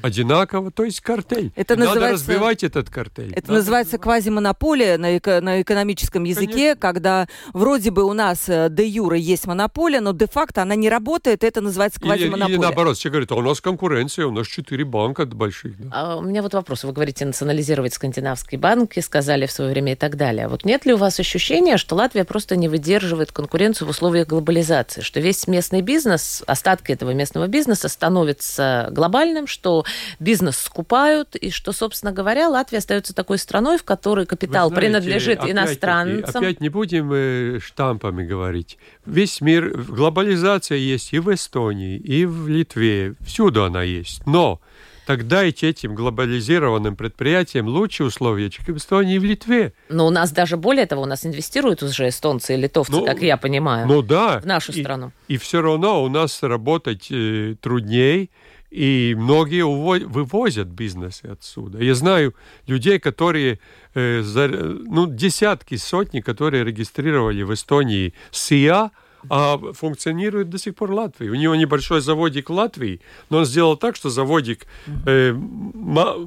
[0.03, 1.53] одинаково, то есть картель.
[1.57, 3.33] Это называется, Надо разбивать этот картель.
[3.33, 6.81] Это Надо называется квазимонополия на, эко, на экономическом языке, Конечно.
[6.81, 11.45] когда вроде бы у нас э, де юра есть монополия, но де-факто она не работает,
[11.45, 12.47] это называется квазимонополия.
[12.47, 15.79] Или, или наоборот, все говорят, а у нас конкуренция, у нас четыре банка больших.
[15.79, 15.89] Да.
[15.93, 16.85] А у меня вот вопрос.
[16.85, 20.49] Вы говорите национализировать скандинавские банки, сказали в свое время и так далее.
[20.49, 25.01] Вот нет ли у вас ощущения, что Латвия просто не выдерживает конкуренцию в условиях глобализации,
[25.01, 29.84] что весь местный бизнес, остатки этого местного бизнеса становятся глобальным, что
[30.19, 35.39] бизнес скупают, и что, собственно говоря, Латвия остается такой страной, в которой капитал знаете, принадлежит
[35.39, 36.43] опять иностранцам.
[36.43, 38.79] Опять не будем э, штампами говорить.
[39.07, 44.27] Весь мир, глобализация есть и в Эстонии, и в Литве, всюду она есть.
[44.27, 44.61] Но
[45.07, 49.73] тогда дайте этим глобализированным предприятиям лучшие условия, чем в Эстонии и в Литве.
[49.89, 53.21] Но у нас даже более того, у нас инвестируют уже эстонцы и литовцы, ну, как
[53.21, 54.41] я понимаю, ну, да.
[54.41, 55.13] в нашу и, страну.
[55.29, 58.31] И все равно у нас работать э, трудней,
[58.75, 61.79] и многие вывозят бизнесы отсюда.
[61.79, 62.35] Я знаю
[62.67, 63.61] людей, которые,
[63.95, 68.91] э, ну, десятки, сотни, которые регистрировали в Эстонии СИА,
[69.31, 71.29] а функционирует до сих пор Латвии.
[71.29, 74.67] У него небольшой заводик в Латвии, но он сделал так, что заводик
[75.07, 75.35] э,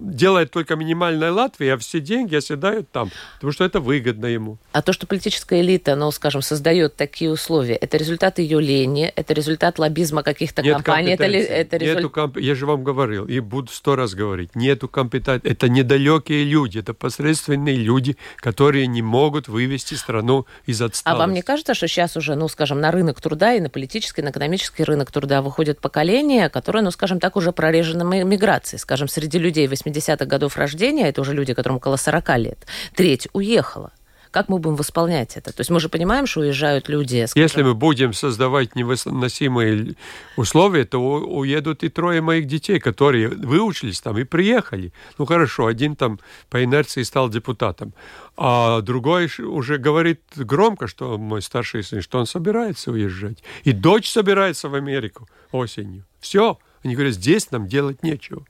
[0.02, 4.58] делает только минимальная Латвия, а все деньги оседают там, потому что это выгодно ему.
[4.72, 9.34] А то, что политическая элита, ну, скажем, создает такие условия, это результат ее лени, это
[9.34, 12.04] результат лоббизма каких-то компаний, это, это результат...
[12.04, 12.38] Нету комп...
[12.38, 16.94] Я же вам говорил, и буду сто раз говорить, нету компетенции, это недалекие люди, это
[16.94, 21.08] посредственные люди, которые не могут вывести страну из отсталости.
[21.08, 24.22] А вам не кажется, что сейчас уже, ну, скажем, на рынок труда и на политический,
[24.22, 28.80] и на экономический рынок труда выходит поколение, которое, ну, скажем так, уже прорежено миграцией.
[28.80, 33.92] Скажем, среди людей 80-х годов рождения, это уже люди, которым около 40 лет, треть уехала.
[34.32, 35.54] Как мы будем восполнять это?
[35.54, 37.26] То есть мы же понимаем, что уезжают люди.
[37.26, 37.44] Скажем...
[37.44, 39.96] Если мы будем создавать невыносимые
[40.36, 44.92] условия, то уедут и трое моих детей, которые выучились там и приехали.
[45.18, 47.94] Ну хорошо, один там по инерции стал депутатом,
[48.36, 53.44] а другой уже говорит громко, что мой старший сын, что он собирается уезжать.
[53.64, 56.06] И дочь собирается в Америку осенью.
[56.20, 56.60] Все.
[56.84, 58.46] Они говорят, здесь нам делать нечего.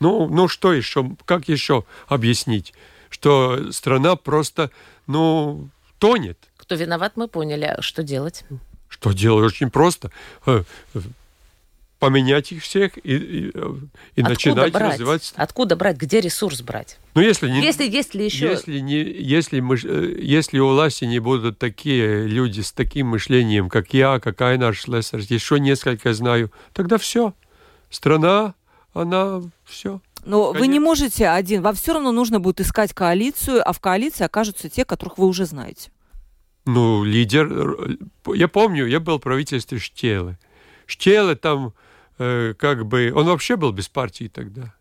[0.00, 2.74] Ну, ну что еще, как еще объяснить?
[3.14, 4.72] Что страна просто,
[5.06, 5.68] ну,
[6.00, 6.36] тонет.
[6.56, 7.64] Кто виноват, мы поняли.
[7.64, 8.44] А что делать?
[8.88, 9.46] Что делать?
[9.46, 10.10] Очень просто.
[10.46, 10.64] Э,
[12.00, 13.52] поменять их всех и, и,
[14.16, 14.94] и начинать брать?
[14.94, 15.32] развивать.
[15.36, 15.96] Откуда брать?
[15.96, 16.98] Где ресурс брать?
[17.14, 18.46] Ну, если не, если, если еще...
[18.46, 23.68] Если, не, если, мы, э, если у власти не будут такие люди с таким мышлением,
[23.68, 27.32] как я, как Айнар Шлессер, еще несколько знаю, тогда все.
[27.90, 28.54] Страна,
[28.92, 30.00] она все.
[30.24, 30.60] Но Конечно.
[30.60, 31.62] вы не можете один.
[31.62, 35.44] Вам все равно нужно будет искать коалицию, а в коалиции окажутся те, которых вы уже
[35.46, 35.90] знаете.
[36.66, 37.98] Ну, лидер...
[38.34, 40.38] Я помню, я был в правительстве Штелы.
[40.86, 41.74] Штелы там
[42.18, 43.12] э, как бы...
[43.14, 44.74] Он вообще был без партии тогда.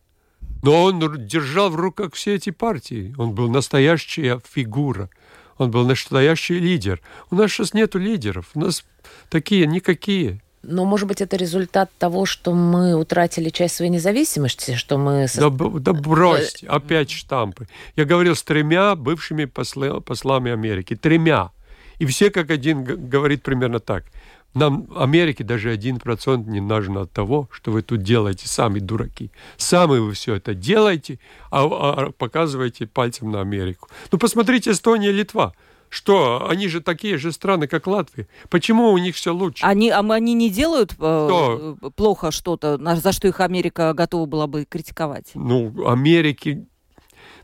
[0.62, 3.14] Но он держал в руках все эти партии.
[3.18, 5.10] Он был настоящая фигура.
[5.58, 7.02] Он был настоящий лидер.
[7.30, 8.50] У нас сейчас нету лидеров.
[8.54, 8.86] У нас
[9.30, 10.42] такие никакие.
[10.64, 15.28] Но, может быть, это результат того, что мы утратили часть своей независимости, что мы...
[15.36, 17.68] Да, да брось, опять штампы.
[17.98, 20.96] Я говорил с тремя бывшими посла, послами Америки.
[20.96, 21.52] Тремя.
[22.00, 24.06] И все как один говорит примерно так.
[24.54, 29.32] Нам Америке даже один процент не нужно от того, что вы тут делаете, сами дураки.
[29.58, 33.90] Сами вы все это делаете, а, а показываете пальцем на Америку.
[34.12, 35.54] Ну, посмотрите, Эстония, Литва.
[35.94, 38.28] Что, они же такие же страны, как Латвия.
[38.50, 39.64] Почему у них все лучше?
[39.64, 44.66] Они, а они не делают э, плохо что-то, за что их Америка готова была бы
[44.66, 45.30] критиковать?
[45.36, 46.66] Ну, Америки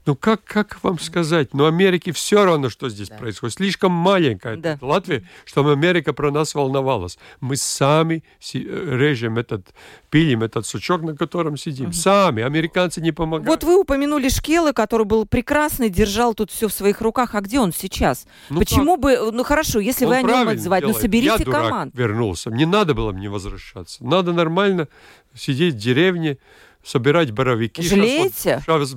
[0.06, 1.54] ну как, как вам сказать?
[1.54, 3.18] Ну Америке все равно, что здесь да.
[3.18, 3.56] происходит.
[3.56, 4.78] Слишком маленькая да.
[4.82, 7.18] Латвия, чтобы Америка про нас волновалась.
[7.42, 9.68] Мы сами режем этот,
[10.10, 11.88] пилим этот сучок, на котором сидим.
[11.88, 11.94] Угу.
[11.94, 12.44] Сами.
[12.44, 13.48] Американцы не помогают.
[13.48, 17.36] Вот вы упомянули Шкела, который был прекрасный, держал тут все в своих руках.
[17.36, 18.26] А где он сейчас?
[18.50, 19.02] Ну, Почему как?
[19.02, 19.32] бы...
[19.32, 21.96] Ну хорошо, если он вы о нем отзывать, ну соберите Я дурак команд.
[21.96, 22.50] вернулся.
[22.50, 24.04] Не надо было мне возвращаться.
[24.04, 24.88] Надо нормально
[25.36, 26.38] сидеть в деревне,
[26.84, 27.82] собирать боровики.
[27.82, 28.62] Жалеете?
[28.66, 28.96] Сейчас,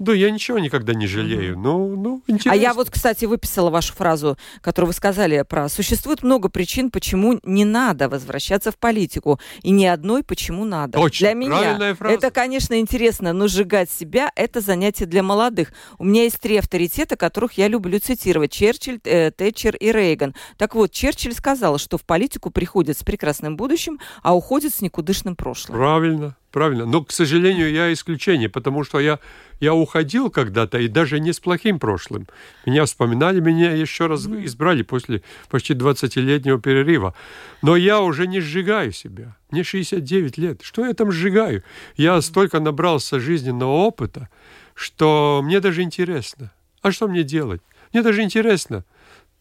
[0.00, 1.58] да, я ничего никогда не жалею.
[1.58, 2.52] Ну, ну, интересно.
[2.52, 7.38] А я вот, кстати, выписала вашу фразу, которую вы сказали про «Существует много причин, почему
[7.42, 10.98] не надо возвращаться в политику, и ни одной, почему надо».
[10.98, 12.14] Точно, для меня фраза.
[12.14, 15.70] это, конечно, интересно, но сжигать себя– это занятие для молодых.
[15.98, 20.34] У меня есть три авторитета, которых я люблю цитировать– Черчилль, э, Тэтчер и Рейган.
[20.56, 25.36] Так вот, Черчилль сказал, что в политику приходит с прекрасным будущим, а уходит с никудышным
[25.36, 25.76] прошлым.
[25.76, 26.36] Правильно.
[26.50, 26.84] Правильно.
[26.84, 29.20] Но, к сожалению, я исключение, потому что я,
[29.60, 32.26] я уходил когда-то, и даже не с плохим прошлым.
[32.66, 37.14] Меня вспоминали, меня еще раз избрали после почти 20-летнего перерыва.
[37.62, 39.36] Но я уже не сжигаю себя.
[39.50, 40.60] Мне 69 лет.
[40.62, 41.62] Что я там сжигаю?
[41.96, 44.28] Я столько набрался жизненного опыта,
[44.74, 46.52] что мне даже интересно.
[46.82, 47.62] А что мне делать?
[47.92, 48.84] Мне даже интересно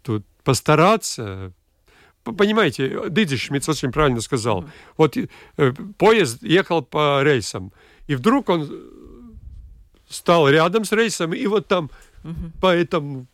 [0.04, 1.54] тут постараться,
[2.24, 4.66] понимаете, Дидиш Шмидц очень правильно сказал.
[4.98, 5.28] Вот э,
[5.98, 7.72] поезд ехал по рейсам,
[8.08, 8.70] и вдруг он
[10.10, 11.90] стал рядом с рейсом, и вот там
[12.24, 12.52] mm-hmm.
[12.60, 13.28] по этому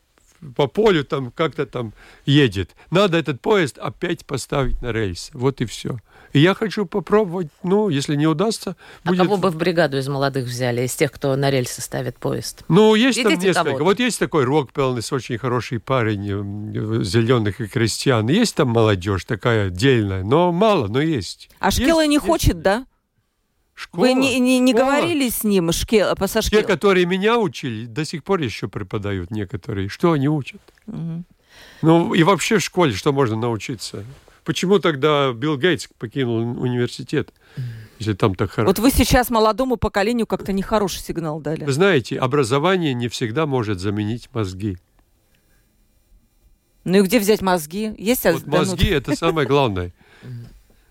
[0.56, 1.93] по полю там как-то там
[2.26, 2.76] едет.
[2.91, 5.32] Надо этот поезд опять поставить на рейс.
[5.34, 5.98] Вот и все.
[6.36, 8.76] И я хочу попробовать, ну, если не удастся...
[9.06, 9.21] А будет...
[9.21, 12.65] кого бы в бригаду из молодых взяли, из тех, кто на рельсы ставит поезд?
[12.67, 13.86] Ну, есть Видите там несколько.
[13.86, 18.28] Вот есть такой Рок Пелнес, очень хороший парень, зеленых и крестьян.
[18.28, 21.50] Есть там молодежь такая отдельная, но мало, но есть.
[21.60, 22.26] А Шкела есть, не есть.
[22.26, 22.86] хочет, да?
[23.74, 28.04] Школа, Вы не, не, не говорили с ним шкел, по Те, которые меня учили, до
[28.04, 29.88] сих пор еще преподают некоторые.
[29.88, 30.60] Что они учат?
[30.88, 31.24] Угу.
[31.82, 34.04] Ну и вообще в школе что можно научиться?
[34.45, 37.34] Почему тогда Билл Гейтс покинул университет?
[37.97, 38.67] Если там так хорошо.
[38.67, 41.65] Вот вы сейчас молодому поколению как-то нехороший сигнал дали.
[41.65, 44.77] Вы знаете, образование не всегда может заменить мозги.
[46.84, 47.95] Ну и где взять мозги?
[47.97, 49.93] Есть вот мозги это самое главное.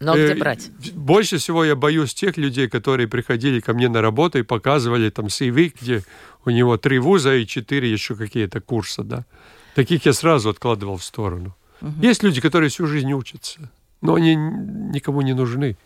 [0.01, 0.71] Но где э, брать?
[0.93, 5.27] Больше всего я боюсь тех людей, которые приходили ко мне на работу и показывали там
[5.27, 6.03] CV, где
[6.45, 9.25] у него три вуза и четыре еще какие-то курса, да.
[9.77, 11.55] Таких я сразу откладывал в сторону.
[11.85, 12.03] Угу.
[12.03, 13.71] Есть люди, которые всю жизнь учатся,
[14.01, 15.77] но они никому не нужны.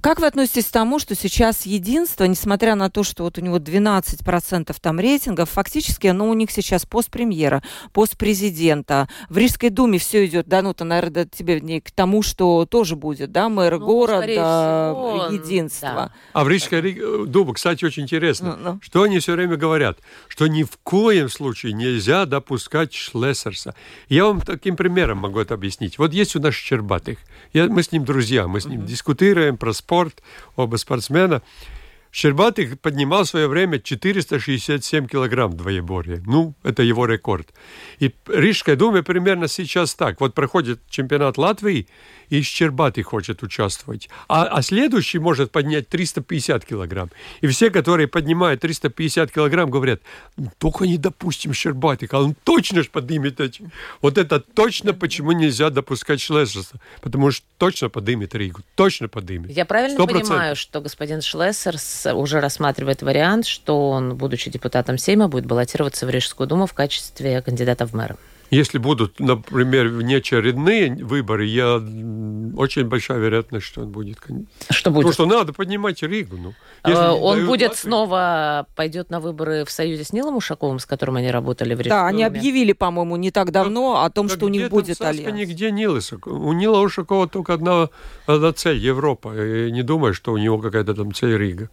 [0.00, 3.58] Как вы относитесь к тому, что сейчас единство, несмотря на то, что вот у него
[3.58, 9.08] 12% там рейтингов, фактически оно у них сейчас постпремьера, постпрезидента.
[9.28, 12.96] В Рижской думе все идет, да, ну, то, наверное, тебе не к тому, что тоже
[12.96, 15.88] будет, да, мэр ну, города, всего, единство.
[15.88, 16.12] Да.
[16.32, 18.80] А в Рижской думе, кстати, очень интересно, ну, ну.
[18.82, 23.74] что они все время говорят, что ни в коем случае нельзя допускать Шлессерса.
[24.08, 25.98] Я вам таким примером могу это объяснить.
[25.98, 27.18] Вот есть у нас Щербатых.
[27.52, 28.86] Я, мы с ним друзья, мы с ним mm-hmm.
[28.86, 30.16] дискутируем discutirem para esporte
[30.56, 31.42] ou para esportes mena,
[32.12, 36.22] Щербатый поднимал в свое время 467 килограмм двоеборье.
[36.26, 37.48] Ну, это его рекорд.
[38.00, 40.20] И Рижская дума примерно сейчас так.
[40.20, 41.86] Вот проходит чемпионат Латвии,
[42.30, 44.08] и Щербатый хочет участвовать.
[44.28, 47.10] А, а следующий может поднять 350 килограмм.
[47.42, 50.00] И все, которые поднимают 350 килограмм, говорят,
[50.58, 53.70] только не допустим Щербатых, а он точно ж поднимет эти.
[54.00, 56.80] Вот это точно, почему нельзя допускать Шлессерса.
[57.02, 58.60] Потому что точно поднимет Ригу.
[58.74, 59.50] Точно поднимет.
[59.50, 60.06] Я правильно 100%.
[60.06, 66.10] понимаю, что господин Шлессерс уже рассматривает вариант, что он, будучи депутатом Сейма, будет баллотироваться в
[66.10, 68.16] Рижскую думу в качестве кандидата в мэра?
[68.50, 74.18] Если будут, например, внеочередные выборы, я очень большая вероятность, что он будет.
[74.70, 75.06] Что будет?
[75.06, 76.36] Потому что надо поднимать Ригу.
[76.36, 77.76] Ну, а, он будет Латвию...
[77.76, 81.90] снова пойдет на выборы в союзе с Нилом Ушаковым, с которым они работали в Рижской
[81.90, 85.32] Да, они объявили, по-моему, не так давно так, о том, что у них будет альянс.
[85.36, 87.88] Нигде Нил У Нила Ушакова только одна,
[88.26, 89.32] одна цель– Европа.
[89.32, 91.70] Я не думаю, что у него какая-то там цель Рига.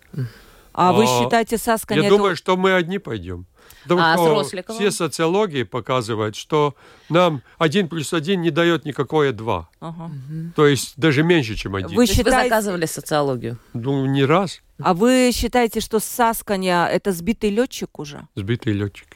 [0.74, 1.98] А, вы считаете, Саскань...
[1.98, 2.16] Я это...
[2.16, 3.48] думаю, что мы одни пойдем.
[3.88, 6.76] Потому А с все социологии показывают, что
[7.10, 9.70] нам один плюс один не дает никакое два.
[9.80, 10.12] Ага.
[10.56, 11.96] То есть даже меньше, чем один.
[11.96, 12.50] Вы есть вы считаете...
[12.50, 13.58] заказывали социологию?
[13.74, 18.28] Ну, не раз А вы считаете, что Сасканя это сбитый летчик уже?
[18.36, 19.08] сбитый летчик.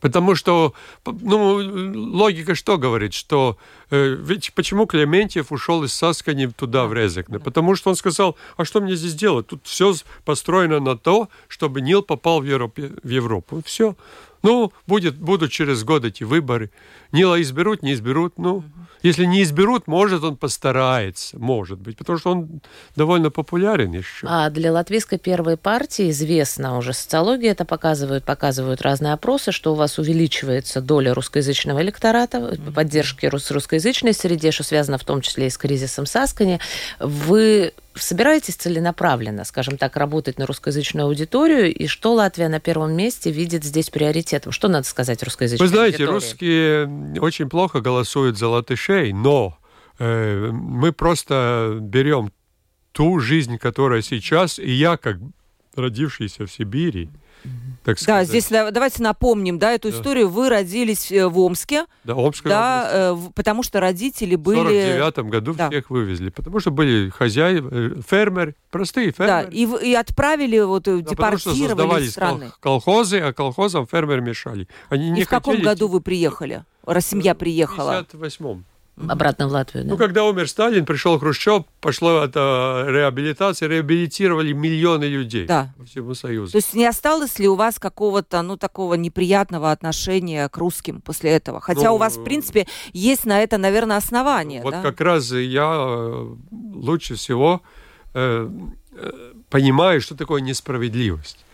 [0.00, 0.74] Потому что,
[1.04, 1.56] ну,
[2.16, 3.56] логика что говорит, что
[3.90, 7.38] ведь почему Клементьев ушел из Саскани туда, в Резекне?
[7.38, 9.46] Потому что он сказал, а что мне здесь делать?
[9.46, 13.62] Тут все построено на то, чтобы Нил попал в, Европе, в Европу.
[13.64, 13.96] Все.
[14.42, 16.70] Ну, будет, будут через год эти выборы.
[17.12, 18.38] Нила изберут, не изберут.
[18.38, 18.62] Ну,
[19.02, 22.60] если не изберут, может, он постарается, может быть, потому что он
[22.94, 24.26] довольно популярен еще.
[24.28, 29.74] А для латвийской первой партии известно уже социология это показывают, показывают разные опросы, что у
[29.74, 35.50] вас увеличивается доля русскоязычного электората, поддержки рус- русскоязычной среде, что связано в том числе и
[35.50, 36.60] с кризисом Саскани.
[36.98, 43.30] Вы собираетесь целенаправленно, скажем так, работать на русскоязычную аудиторию, и что Латвия на первом месте
[43.30, 44.52] видит здесь приоритетом?
[44.52, 46.14] Что надо сказать русскоязычной Вы знаете, аудитории?
[46.14, 49.58] русские очень плохо голосуют за латышей, но
[49.98, 52.32] э, мы просто берем
[52.92, 55.18] ту жизнь, которая сейчас, и я, как
[55.74, 57.10] родившийся в Сибири,
[57.86, 59.96] так Да, сказать, здесь да, давайте напомним, да, эту Да.
[59.96, 60.28] историю.
[60.28, 62.94] Вы родились э, в Омске, да, Омская да, область.
[62.96, 64.58] э, в- потому что родители В были...
[64.98, 65.68] 49 году Да.
[65.70, 69.56] всех вывезли, потому что были хозяева, э, фермеры, простые Да, фермеры.
[69.56, 72.50] и, в- и отправили, вот, Да, потому что депортировали из создавались страны.
[72.60, 74.66] кол- колхозы, а колхозам фермеры мешали.
[74.88, 75.92] Они не И в каком хотели году идти.
[75.92, 76.64] вы приехали?
[76.84, 78.04] Раз семья В приехала.
[78.12, 78.64] 58-м.
[79.08, 79.90] Обратно в Латвию, да?
[79.90, 85.74] Ну, когда умер Сталин, пришел Хрущев, пошло это реабилитация, реабилитировали миллионы людей Да.
[85.76, 86.52] по всему Союзу.
[86.52, 91.32] То есть не осталось ли у вас какого-то, ну, такого неприятного отношения к русским после
[91.32, 91.60] этого?
[91.60, 94.82] Хотя Ну, у вас, в принципе, есть на это, наверное, основания, вот да?
[94.82, 96.34] как раз я э,
[96.74, 97.60] лучше всего
[98.14, 98.48] э,
[98.92, 99.10] э,
[99.50, 101.45] понимаю, что такое несправедливость.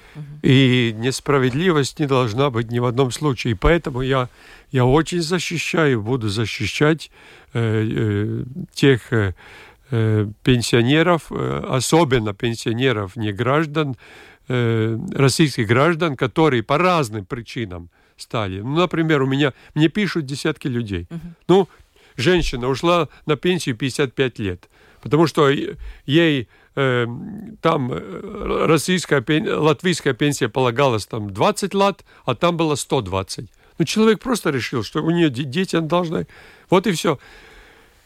[0.43, 3.53] И несправедливость не должна быть ни в одном случае.
[3.53, 4.29] И поэтому я,
[4.71, 7.11] я очень защищаю, буду защищать
[7.53, 8.45] э, э,
[8.75, 9.35] тех э,
[9.91, 13.97] э, пенсионеров, э, особенно пенсионеров, не граждан,
[14.49, 18.61] э, российских граждан, которые по разным причинам стали.
[18.61, 21.07] Ну, например, у меня, мне пишут десятки людей.
[21.49, 21.69] Ну,
[22.17, 24.69] женщина ушла на пенсию 55 лет,
[25.03, 25.49] потому что
[26.07, 29.23] ей там э, российская,
[29.59, 33.51] латвийская пенсия полагалась там 20 лат, а там было 120.
[33.79, 36.25] Ну, человек просто решил, что у нее де- дети она должна...
[36.71, 37.19] Вот и все.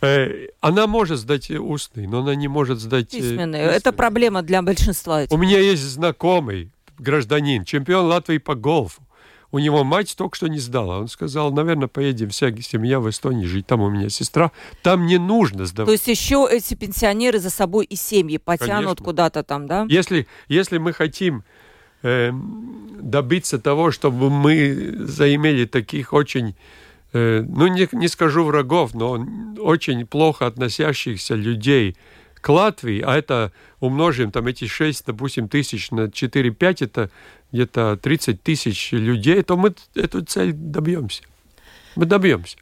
[0.01, 3.15] она может сдать устный, но она не может сдать...
[3.15, 3.63] э, Письменные.
[3.63, 3.97] Это письменный.
[3.97, 5.23] проблема для большинства.
[5.23, 5.33] этих.
[5.33, 9.03] У меня есть знакомый гражданин, чемпион Латвии по гольфу.
[9.57, 10.99] У него мать только что не сдала.
[10.99, 13.67] Он сказал, наверное, поедем вся семья в Эстонию жить.
[13.67, 14.53] Там у меня сестра.
[14.83, 15.93] Там не нужно То сдавать.
[15.93, 19.87] есть еще эти пенсионеры за собой и семьи потянут куда-то там, да?
[19.89, 21.43] Если, если мы хотим
[22.03, 22.33] э,
[23.01, 26.55] добиться того, чтобы мы заимели таких очень,
[27.15, 29.27] э, ну не, не скажу врагов, но
[29.59, 31.97] очень плохо относящихся людей
[32.35, 37.11] к Латвии, а это умножим там эти 6, допустим, тысяч на 4-5, это
[37.53, 41.23] где-то 30 тысяч людей, то мы эту цель добьемся.
[41.95, 42.57] Мы добьемся.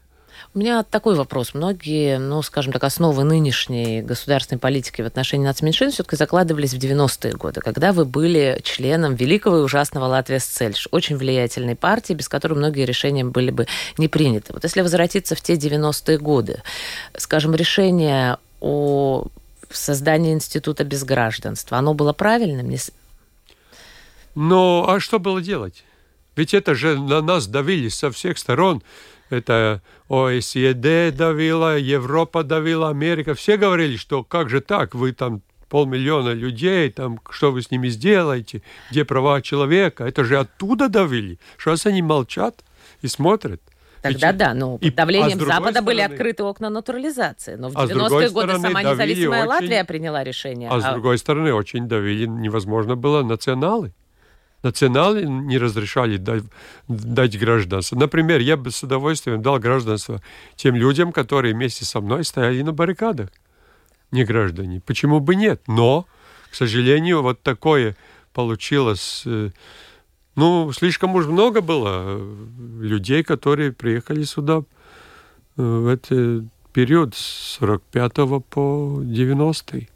[0.54, 1.54] У меня такой вопрос.
[1.54, 7.32] Многие, ну, скажем так, основы нынешней государственной политики в отношении нацменьшин все-таки закладывались в 90-е
[7.32, 12.54] годы, когда вы были членом великого и ужасного Латвия Сцельш, очень влиятельной партии, без которой
[12.54, 13.66] многие решения были бы
[13.98, 14.52] не приняты.
[14.52, 16.62] Вот если возвратиться в те 90-е годы,
[17.16, 19.26] скажем, решение о
[19.76, 22.68] создании института безгражданства, оно было правильным?
[22.68, 22.78] Не
[24.34, 25.84] Ну, а что было делать?
[26.36, 28.82] Ведь это же на нас давили со всех сторон.
[29.30, 33.34] Это ОСЕД давила, Европа давила, Америка.
[33.34, 37.88] Все говорили, что как же так, вы там полмиллиона людей, там, что вы с ними
[37.88, 40.04] сделаете, где права человека.
[40.04, 41.38] Это же оттуда давили.
[41.64, 42.64] Раз они молчат
[43.02, 43.60] и смотрят.
[44.04, 47.54] Тогда Ведь- да, но и- под давлением а Запада были стороны- открыты окна натурализации.
[47.54, 50.68] Но в А с 90-е другой годы стороны, сама независимая очень- Латвия приняла решение.
[50.70, 53.94] А с другой стороны, очень давили, невозможно было националы.
[54.62, 56.42] Националы не разрешали дать,
[56.86, 57.96] дать гражданство.
[57.96, 60.20] Например, я бы с удовольствием дал гражданство
[60.54, 63.30] тем людям, которые вместе со мной стояли на баррикадах.
[64.10, 64.82] Не граждане.
[64.84, 65.62] Почему бы нет?
[65.66, 66.06] Но,
[66.50, 67.96] к сожалению, вот такое
[68.34, 69.24] получилось.
[70.36, 72.34] Ну, слишком уж много было э,
[72.80, 74.62] людей, которые приехали сюда
[75.56, 78.12] э, в этот период с 45
[78.50, 79.88] по 90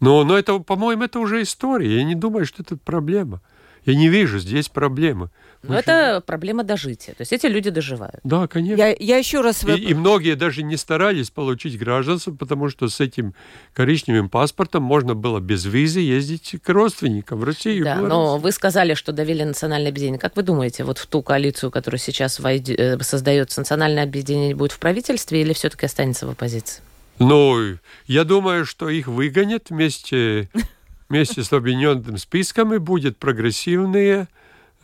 [0.00, 1.96] но, но это, по-моему, это уже история.
[1.96, 3.40] Я не думаю, что это проблема.
[3.86, 5.30] Я не вижу здесь проблемы.
[5.68, 7.14] Но это проблема дожития.
[7.14, 8.20] То есть эти люди доживают.
[8.24, 8.80] Да, конечно.
[8.80, 9.64] Я, я еще раз...
[9.64, 13.34] И, и многие даже не старались получить гражданство, потому что с этим
[13.72, 17.84] коричневым паспортом можно было без визы ездить к родственникам в Россию.
[17.84, 20.20] Да, но вы сказали, что довели национальное объединение.
[20.20, 24.72] Как вы думаете, вот в ту коалицию, которая сейчас войдет, э, создается, национальное объединение будет
[24.72, 26.82] в правительстве или все-таки останется в оппозиции?
[27.18, 30.48] Ну, я думаю, что их выгонят вместе,
[31.08, 34.28] вместе с объединенным списком и будет прогрессивные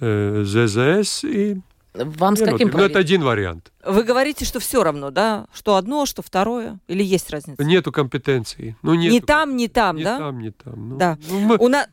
[0.01, 1.61] ЗЗС и...
[1.93, 3.73] Вам с Ну, каким ну, это один вариант.
[3.85, 5.47] Вы говорите, что все равно, да?
[5.53, 6.79] Что одно, что второе?
[6.87, 7.63] Или есть разница?
[7.65, 8.77] Нету компетенции.
[8.83, 10.19] Ну, нету Ни там, ни там, ни да?
[10.19, 10.89] там, ни там.
[10.91, 11.19] Ну, Да.
[11.29, 11.89] ну, мы- У нас...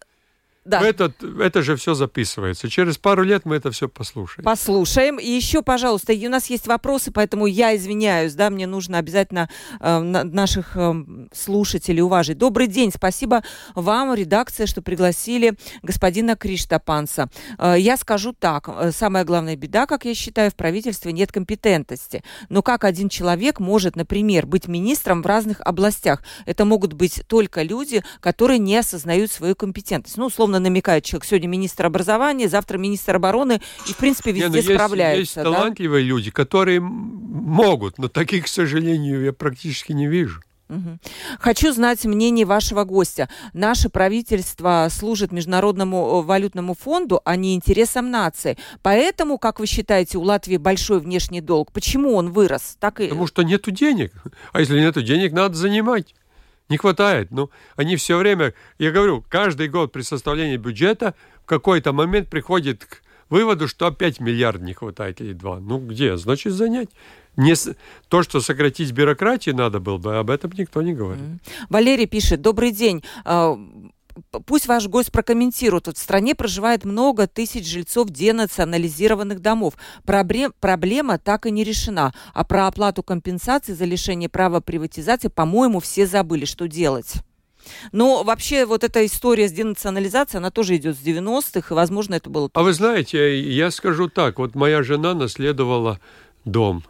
[0.68, 0.82] Да.
[0.82, 2.70] это, это же все записывается.
[2.70, 4.44] Через пару лет мы это все послушаем.
[4.44, 5.18] Послушаем.
[5.18, 9.50] И еще, пожалуйста, у нас есть вопросы, поэтому я извиняюсь, да, мне нужно обязательно
[9.80, 10.94] э, на- наших э,
[11.34, 12.38] слушателей уважить.
[12.38, 13.44] Добрый день, спасибо
[13.76, 17.30] вам, редакция, что пригласили господина Криштапанса.
[17.58, 22.24] Э, я скажу так, э, самая главная беда, как я считаю, в правительстве нет компетентности.
[22.50, 26.24] Но как один человек может, например, быть министром в разных областях?
[26.46, 30.18] Это могут быть только люди, которые не осознают свою компетентность.
[30.18, 34.50] Ну, условно намекает человек, сегодня министр образования, завтра министр обороны, и, в принципе, Не, везде
[34.50, 35.20] ну, есть, справляется.
[35.20, 35.44] есть да?
[35.44, 40.42] талантливые люди, которые могут, но таких, к сожалению, я практически не вижу.
[41.40, 43.30] Хочу знать мнение вашего гостя.
[43.54, 48.58] Наше правительство служит Международному э, валютному фонду, а не интересам нации.
[48.82, 51.72] Поэтому, как вы считаете, у Латвии большой внешний долг?
[51.72, 52.76] Почему он вырос?
[52.80, 53.08] Так и...
[53.08, 54.12] Потому что нету денег.
[54.52, 56.14] А если нету денег, надо занимать.
[56.70, 57.32] Не хватает.
[57.32, 62.86] Ну, они все время, я говорю, каждый год при составлении бюджета в какой-то момент приходит
[62.86, 65.60] к выводу, что опять миллиард не хватает или два.
[65.60, 66.18] Ну, где?
[66.18, 66.90] Значит, занять.
[67.38, 67.54] Не
[68.10, 71.24] То, что сократить бюрократию надо было бы, об этом никто не говорит.
[71.70, 73.04] Валерий пишет, добрый день.
[74.46, 75.88] Пусть ваш гость прокомментирует.
[75.88, 79.76] Вот в стране проживает много тысяч жильцов денационализированных домов.
[80.06, 82.14] Проблем, проблема так и не решена.
[82.34, 87.14] А про оплату компенсации за лишение права приватизации, по-моему, все забыли, что делать.
[87.92, 92.30] Но вообще вот эта история с денационализацией, она тоже идет с 90-х, и, возможно, это
[92.30, 92.50] было...
[92.54, 96.00] А вы знаете, я скажу так, вот моя жена наследовала
[96.46, 96.84] дом,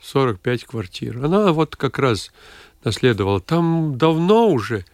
[0.00, 1.24] 45 квартир.
[1.24, 2.30] Она вот как раз
[2.84, 3.40] наследовала.
[3.40, 4.84] Там давно уже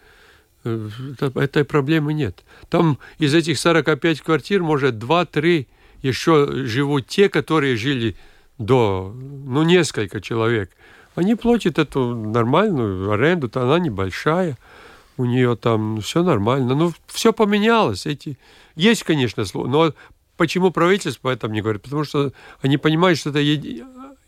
[0.63, 2.43] этой проблемы нет.
[2.69, 5.67] Там из этих 45 квартир, может, 2-3
[6.01, 8.15] еще живут те, которые жили
[8.57, 10.71] до, ну, несколько человек.
[11.15, 14.57] Они платят эту нормальную аренду, то она небольшая.
[15.17, 16.75] У нее там все нормально.
[16.75, 18.05] Ну, все поменялось.
[18.05, 18.37] Эти...
[18.75, 19.93] Есть, конечно, но
[20.37, 21.81] почему правительство об этом не говорит?
[21.81, 22.31] Потому что
[22.61, 23.39] они понимают, что это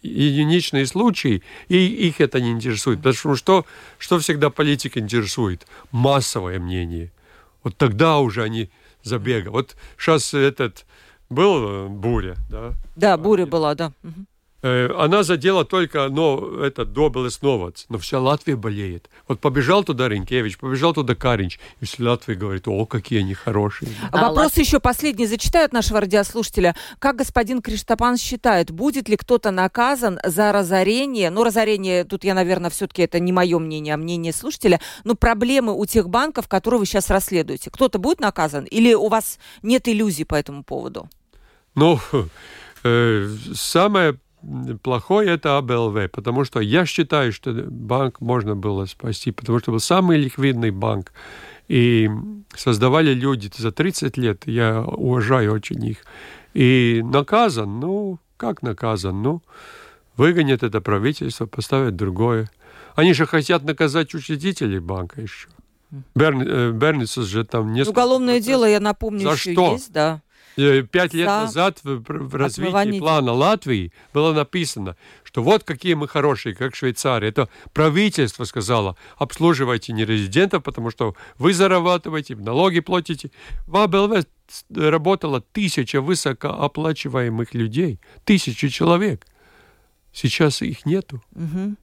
[0.02, 1.78] единичные случаи, и
[2.08, 3.00] их это не интересует.
[3.00, 3.66] Потому что
[3.98, 5.68] что, всегда политик интересует?
[5.92, 7.12] Массовое мнение.
[7.64, 8.70] Вот тогда уже они
[9.04, 9.48] забегают.
[9.54, 10.86] Вот сейчас этот
[11.30, 13.94] был э, буря, да, Да, буря была, да.
[14.04, 14.28] Мгм.
[14.64, 19.10] Э, она задела только, ну, это Добелес Новац, но вся Латвия болеет.
[19.28, 23.92] Вот побежал туда Ренкевич, побежал туда Каринч, и вся Латвия говорит, о, какие они хорошие.
[24.12, 26.76] А Вопрос еще последний зачитают нашего радиослушателя.
[27.00, 31.32] Как господин Криштопан считает, будет ли кто-то наказан за разорение?
[31.32, 34.80] Ну, разорение, тут я, наверное, все-таки это не мое мнение, а мнение слушателя.
[35.04, 37.72] Но проблемы у тех банков, которые вы сейчас расследуете.
[37.72, 38.66] Кто-то будет наказан?
[38.66, 41.10] Или у вас нет иллюзий по этому поводу?
[41.74, 42.00] Ну,
[42.84, 44.20] э, самое
[44.82, 49.80] плохое это АБЛВ, потому что я считаю, что банк можно было спасти, потому что был
[49.80, 51.12] самый ликвидный банк.
[51.68, 52.10] И
[52.56, 55.98] создавали люди за 30 лет, я уважаю очень их.
[56.54, 59.22] И наказан, ну, как наказан?
[59.22, 59.42] Ну,
[60.18, 62.50] выгонят это правительство, поставят другое.
[62.96, 65.48] Они же хотят наказать учредителей банка еще.
[66.16, 68.00] Берн, э, Берницус же там несколько...
[68.00, 69.74] Уголовное дело, я напомню, За еще что?
[69.74, 70.22] есть, да.
[70.58, 75.64] Э, Пять лет За назад в, в развитии отмывание плана Латвии было написано, что вот
[75.64, 77.30] какие мы хорошие, как Швейцария.
[77.30, 83.32] Это правительство сказало, обслуживайте нерезидентов, потому что вы зарабатываете, налоги платите.
[83.68, 84.26] В АБЛВ
[84.76, 89.26] работало тысяча высокооплачиваемых людей, тысячи человек.
[90.14, 91.22] Сейчас их нету.
[91.32, 91.78] Мгм.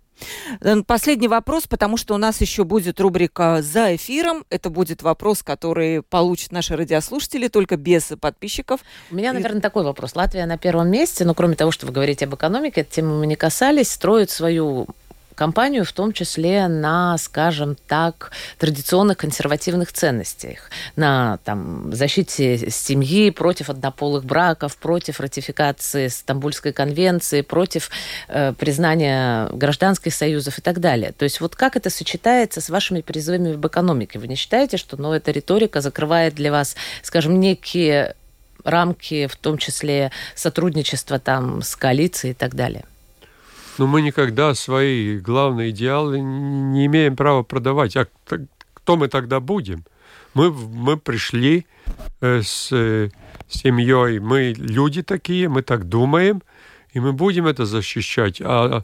[0.60, 4.44] Э, Последний вопрос, потому что у нас еще будет рубрика «За эфиром».
[4.50, 8.80] Это будет вопрос, который получат наши радиослушатели, только без подписчиков.
[9.10, 10.14] У меня, наверное, такой вопрос.
[10.14, 13.26] Латвия на первом месте, но кроме того, что вы говорите об экономике, этой темы мы
[13.26, 14.86] не касались, строит свою
[15.38, 23.70] компанию, в том числе на, скажем так, традиционных консервативных ценностях, на там, защите семьи, против
[23.70, 27.90] однополых браков, против ратификации Стамбульской конвенции, против
[28.28, 31.12] э, признания гражданских союзов и так далее.
[31.12, 34.18] То есть вот как это сочетается с вашими призывами в экономике?
[34.18, 38.14] Вы не считаете, что ну, эта риторика закрывает для вас, скажем, некие
[38.64, 42.84] рамки, в том числе сотрудничества там с коалицией и так далее.
[43.78, 47.96] Но мы никогда свои главные идеалы не имеем права продавать.
[47.96, 48.06] А
[48.74, 49.84] кто мы тогда будем?
[50.34, 51.66] Мы, мы пришли
[52.20, 53.10] э, с э,
[53.48, 56.42] семьей, мы люди такие, мы так думаем,
[56.92, 58.40] и мы будем это защищать.
[58.44, 58.82] А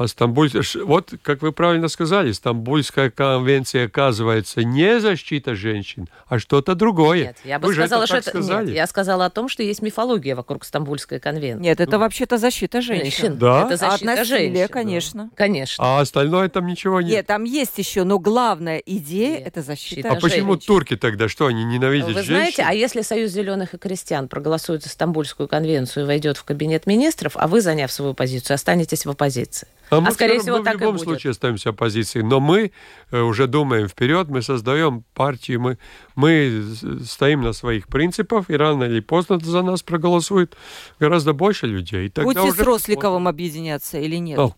[0.00, 0.50] а Стамбуль...
[0.84, 7.24] Вот, как вы правильно сказали, Стамбульская конвенция оказывается не защита женщин, а что-то другое.
[7.24, 8.30] Нет, я бы вы сказала, что это...
[8.30, 8.68] Сказали.
[8.68, 11.62] Нет, я сказала о том, что есть мифология вокруг Стамбульской конвенции.
[11.62, 13.10] Нет, это вообще-то защита женщин.
[13.10, 13.38] женщин.
[13.38, 13.66] Да?
[13.66, 14.68] Это защита От насилия, женщин.
[14.68, 15.24] конечно.
[15.24, 15.30] Да.
[15.36, 15.84] Конечно.
[15.84, 17.10] А остальное там ничего нет?
[17.10, 20.66] Нет, там есть еще, но главная идея нет.– это защита А почему женщин.
[20.66, 21.28] турки тогда?
[21.28, 22.34] Что, они ненавидят Вы женщин?
[22.34, 26.86] знаете, а если Союз зеленых и крестьян проголосует за Стамбульскую конвенцию и войдет в кабинет
[26.86, 29.68] министров, а вы, заняв свою позицию, останетесь в оппозиции?
[29.90, 31.04] А, а скорее всего, мы так в любом и будет.
[31.08, 32.24] случае остаемся оппозицией.
[32.24, 32.72] Но мы
[33.10, 35.78] э, уже думаем вперед, мы создаем партию, мы,
[36.14, 36.64] мы
[37.04, 40.56] стоим на своих принципах, и рано или поздно за нас проголосует
[41.00, 42.06] гораздо больше людей.
[42.06, 42.62] И Будете уже...
[42.62, 44.38] с Росликовым объединяться или нет?
[44.38, 44.50] А,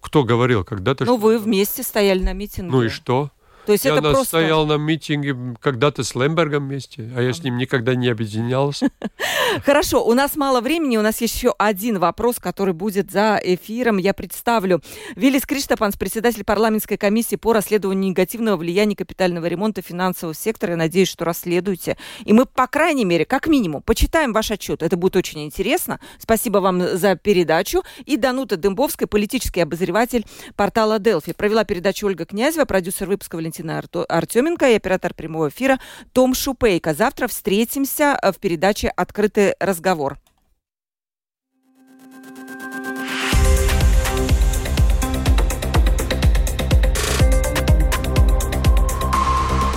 [0.00, 1.04] кто говорил когда-то?
[1.04, 1.26] Ну, что...
[1.26, 2.70] вы вместе стояли на митинге.
[2.70, 3.30] Ну и что?
[3.66, 4.24] То есть я это просто...
[4.24, 8.90] стоял на митинге когда-то с Лембергом вместе, а я с ним никогда не объединялся.
[9.64, 13.96] Хорошо, у нас мало времени, у нас еще один вопрос, который будет за эфиром.
[13.96, 14.80] Я представлю.
[15.16, 20.72] Виллис Криштапанс, председатель парламентской комиссии по расследованию негативного влияния капитального ремонта финансового сектора.
[20.72, 21.96] Я надеюсь, что расследуете.
[22.24, 24.84] И мы, по крайней мере, как минимум, почитаем ваш отчет.
[24.84, 25.98] Это будет очень интересно.
[26.18, 27.82] Спасибо вам за передачу.
[28.04, 31.32] И Данута Дымбовская, политический обозреватель портала Делфи.
[31.32, 35.78] Провела передачу Ольга Князева, продюсер выпуска Валентина Валентина Артеменко и оператор прямого эфира
[36.12, 36.94] Том Шупейко.
[36.94, 40.18] Завтра встретимся э, в передаче «Открытый разговор».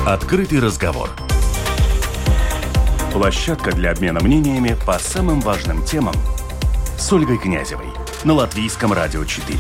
[0.05, 1.09] Открытый разговор.
[3.13, 6.15] Площадка для обмена мнениями по самым важным темам
[6.97, 7.87] с Ольгой Князевой
[8.23, 9.57] на Латвийском радио 4.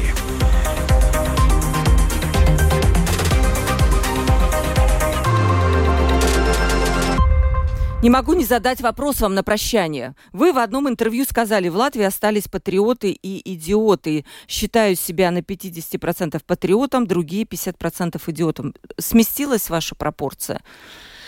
[8.01, 10.15] Не могу не задать вопрос вам на прощание.
[10.31, 14.23] Вы в одном интервью сказали, в Латвии остались патриоты и идиоты.
[14.47, 18.73] Считаю себя на 50% патриотом, другие 50% идиотом.
[18.97, 20.61] Сместилась ваша пропорция?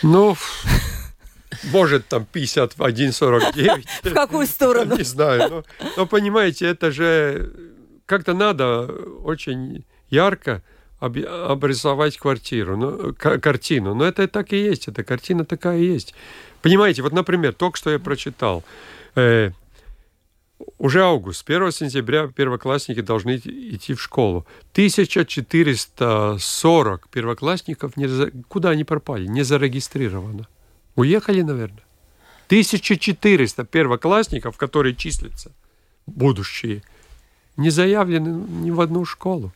[0.02, 0.38] Ну,
[1.74, 3.86] может, там 51-49.
[4.10, 4.96] В какую сторону?
[4.98, 5.50] Не знаю.
[5.50, 5.64] Но,
[5.98, 7.52] но понимаете, это же
[8.06, 8.86] как-то надо
[9.26, 10.64] очень ярко
[11.02, 13.94] обрисовать квартиру, ну, картину.
[13.96, 16.14] Но это так и есть, эта картина такая и есть.
[16.62, 18.64] Понимаете, вот, например, только что я прочитал.
[19.16, 19.50] Э,
[20.78, 24.46] уже август, 1 сентября первоклассники должны идти в школу.
[24.74, 28.08] 1440 первоклассников, не,
[28.48, 29.26] куда они пропали?
[29.28, 30.48] Не зарегистрировано.
[30.96, 31.84] Уехали, наверное.
[32.48, 35.52] 1400 первоклассников, которые числятся,
[36.06, 36.84] будущие,
[37.58, 39.52] не заявлены ни в одну школу.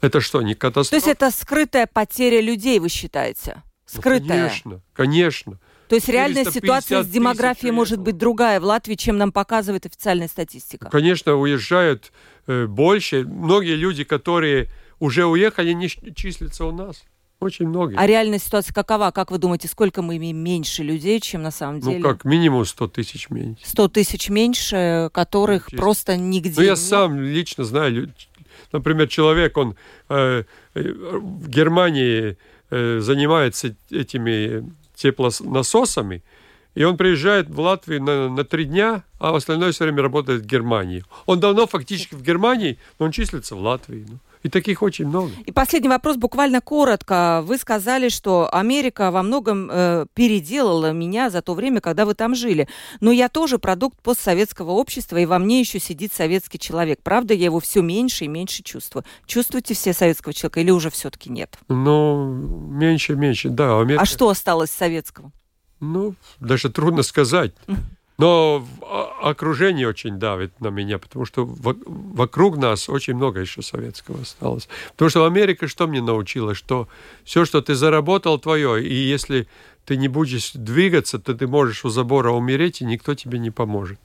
[0.00, 0.90] Это что, не катастрофа?
[0.90, 3.62] То есть это скрытая потеря людей, вы считаете?
[3.92, 4.20] Ну, скрытая.
[4.20, 5.58] Ну, конечно, конечно.
[5.88, 10.28] То есть реальная ситуация с демографией может быть другая в Латвии, чем нам показывает официальная
[10.28, 10.90] статистика?
[10.90, 12.12] Конечно, уезжают
[12.46, 13.24] э, больше.
[13.24, 14.68] Многие люди, которые
[15.00, 17.02] уже уехали, не числятся у нас.
[17.40, 17.96] Очень многие.
[17.96, 19.12] А реальная ситуация какова?
[19.12, 21.98] Как вы думаете, сколько мы имеем меньше людей, чем на самом ну, деле?
[22.00, 23.64] Ну, как минимум 100 тысяч меньше.
[23.64, 25.76] 100 тысяч меньше, которых Чисто.
[25.76, 26.78] просто нигде Ну, я нет.
[26.78, 28.12] сам лично знаю.
[28.72, 29.76] Например, человек, он
[30.08, 30.44] э,
[30.74, 32.36] э в Германии
[32.70, 36.22] э, занимается этими теплонасосами,
[36.74, 40.46] и он приезжает в Латвию на, на три дня, а остальное все время работает в
[40.46, 41.04] Германии.
[41.26, 44.06] Он давно фактически в Германии, но он числится в Латвии.
[44.08, 44.18] Ну.
[44.42, 45.30] И таких очень много.
[45.46, 47.42] И последний вопрос, буквально коротко.
[47.44, 52.34] Вы сказали, что Америка во многом э, переделала меня за то время, когда вы там
[52.34, 52.68] жили.
[53.00, 57.00] Но я тоже продукт постсоветского общества, и во мне еще сидит советский человек.
[57.02, 59.04] Правда, я его все меньше и меньше чувствую.
[59.26, 61.58] Чувствуете все советского человека или уже все-таки нет?
[61.68, 63.80] Ну, меньше, меньше, да.
[63.80, 64.02] Америка...
[64.02, 65.32] А что осталось советского?
[65.80, 67.52] Ну, даже трудно сказать.
[68.18, 68.66] Но
[69.22, 74.68] окружение очень давит на меня, потому что вокруг нас очень много еще советского осталось.
[74.92, 76.54] Потому что Америка что мне научила?
[76.54, 76.88] Что
[77.24, 78.84] все, что ты заработал, твое.
[78.84, 79.46] И если
[79.84, 84.00] ты не будешь двигаться, то ты можешь у забора умереть, и никто тебе не поможет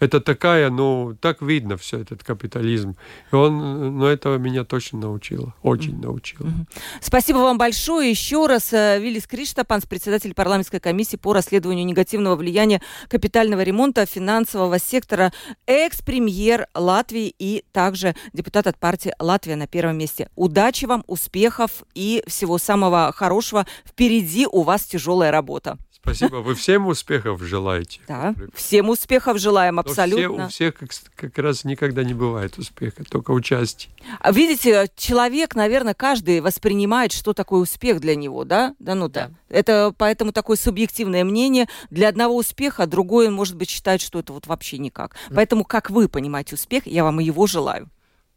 [0.00, 2.96] это такая, ну, так видно все этот капитализм.
[3.30, 6.02] И он, ну, этого меня точно научило, очень mm-hmm.
[6.02, 6.46] научило.
[6.46, 6.66] Mm-hmm.
[7.02, 8.10] Спасибо вам большое.
[8.10, 14.78] Еще раз э, Виллис Криштапанс, председатель парламентской комиссии по расследованию негативного влияния капитального ремонта финансового
[14.78, 15.32] сектора,
[15.66, 20.30] экс-премьер Латвии и также депутат от партии «Латвия» на первом месте.
[20.34, 23.66] Удачи вам, успехов и всего самого хорошего.
[23.84, 25.76] Впереди у вас тяжелая работа.
[26.02, 26.36] Спасибо.
[26.36, 28.00] Вы всем успехов желаете.
[28.08, 30.48] Да, всем успехов желаем, Но абсолютно.
[30.48, 33.92] Все, у всех как, как раз никогда не бывает успеха, только участие.
[34.18, 39.32] А Видите, человек, наверное, каждый воспринимает, что такое успех для него, да, Данута?
[39.48, 41.68] Это поэтому такое субъективное мнение.
[41.90, 45.16] Для одного успеха, другой, может быть, считает, что это вот вообще никак.
[45.34, 47.90] Поэтому, как вы понимаете успех, я вам и его желаю.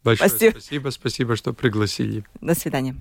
[0.04, 0.52] Большое Спасибо.
[0.52, 2.26] спасибо, спасибо, что пригласили.
[2.42, 2.96] До свидания.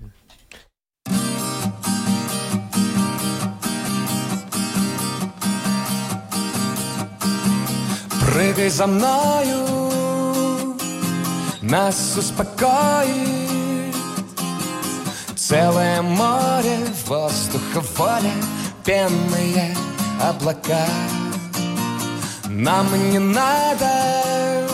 [8.33, 10.75] Прыгай за мною,
[11.61, 13.95] нас успокоит.
[15.35, 18.33] Целое море воздуха, воля,
[18.83, 19.77] пенные
[20.19, 20.87] облака.
[22.49, 24.67] Нам не надо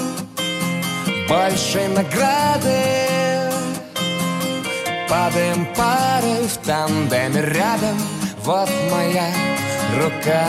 [1.28, 2.80] большей награды.
[5.10, 7.98] Падаем парой в тандеме рядом.
[8.46, 9.28] Вот моя
[9.98, 10.48] рука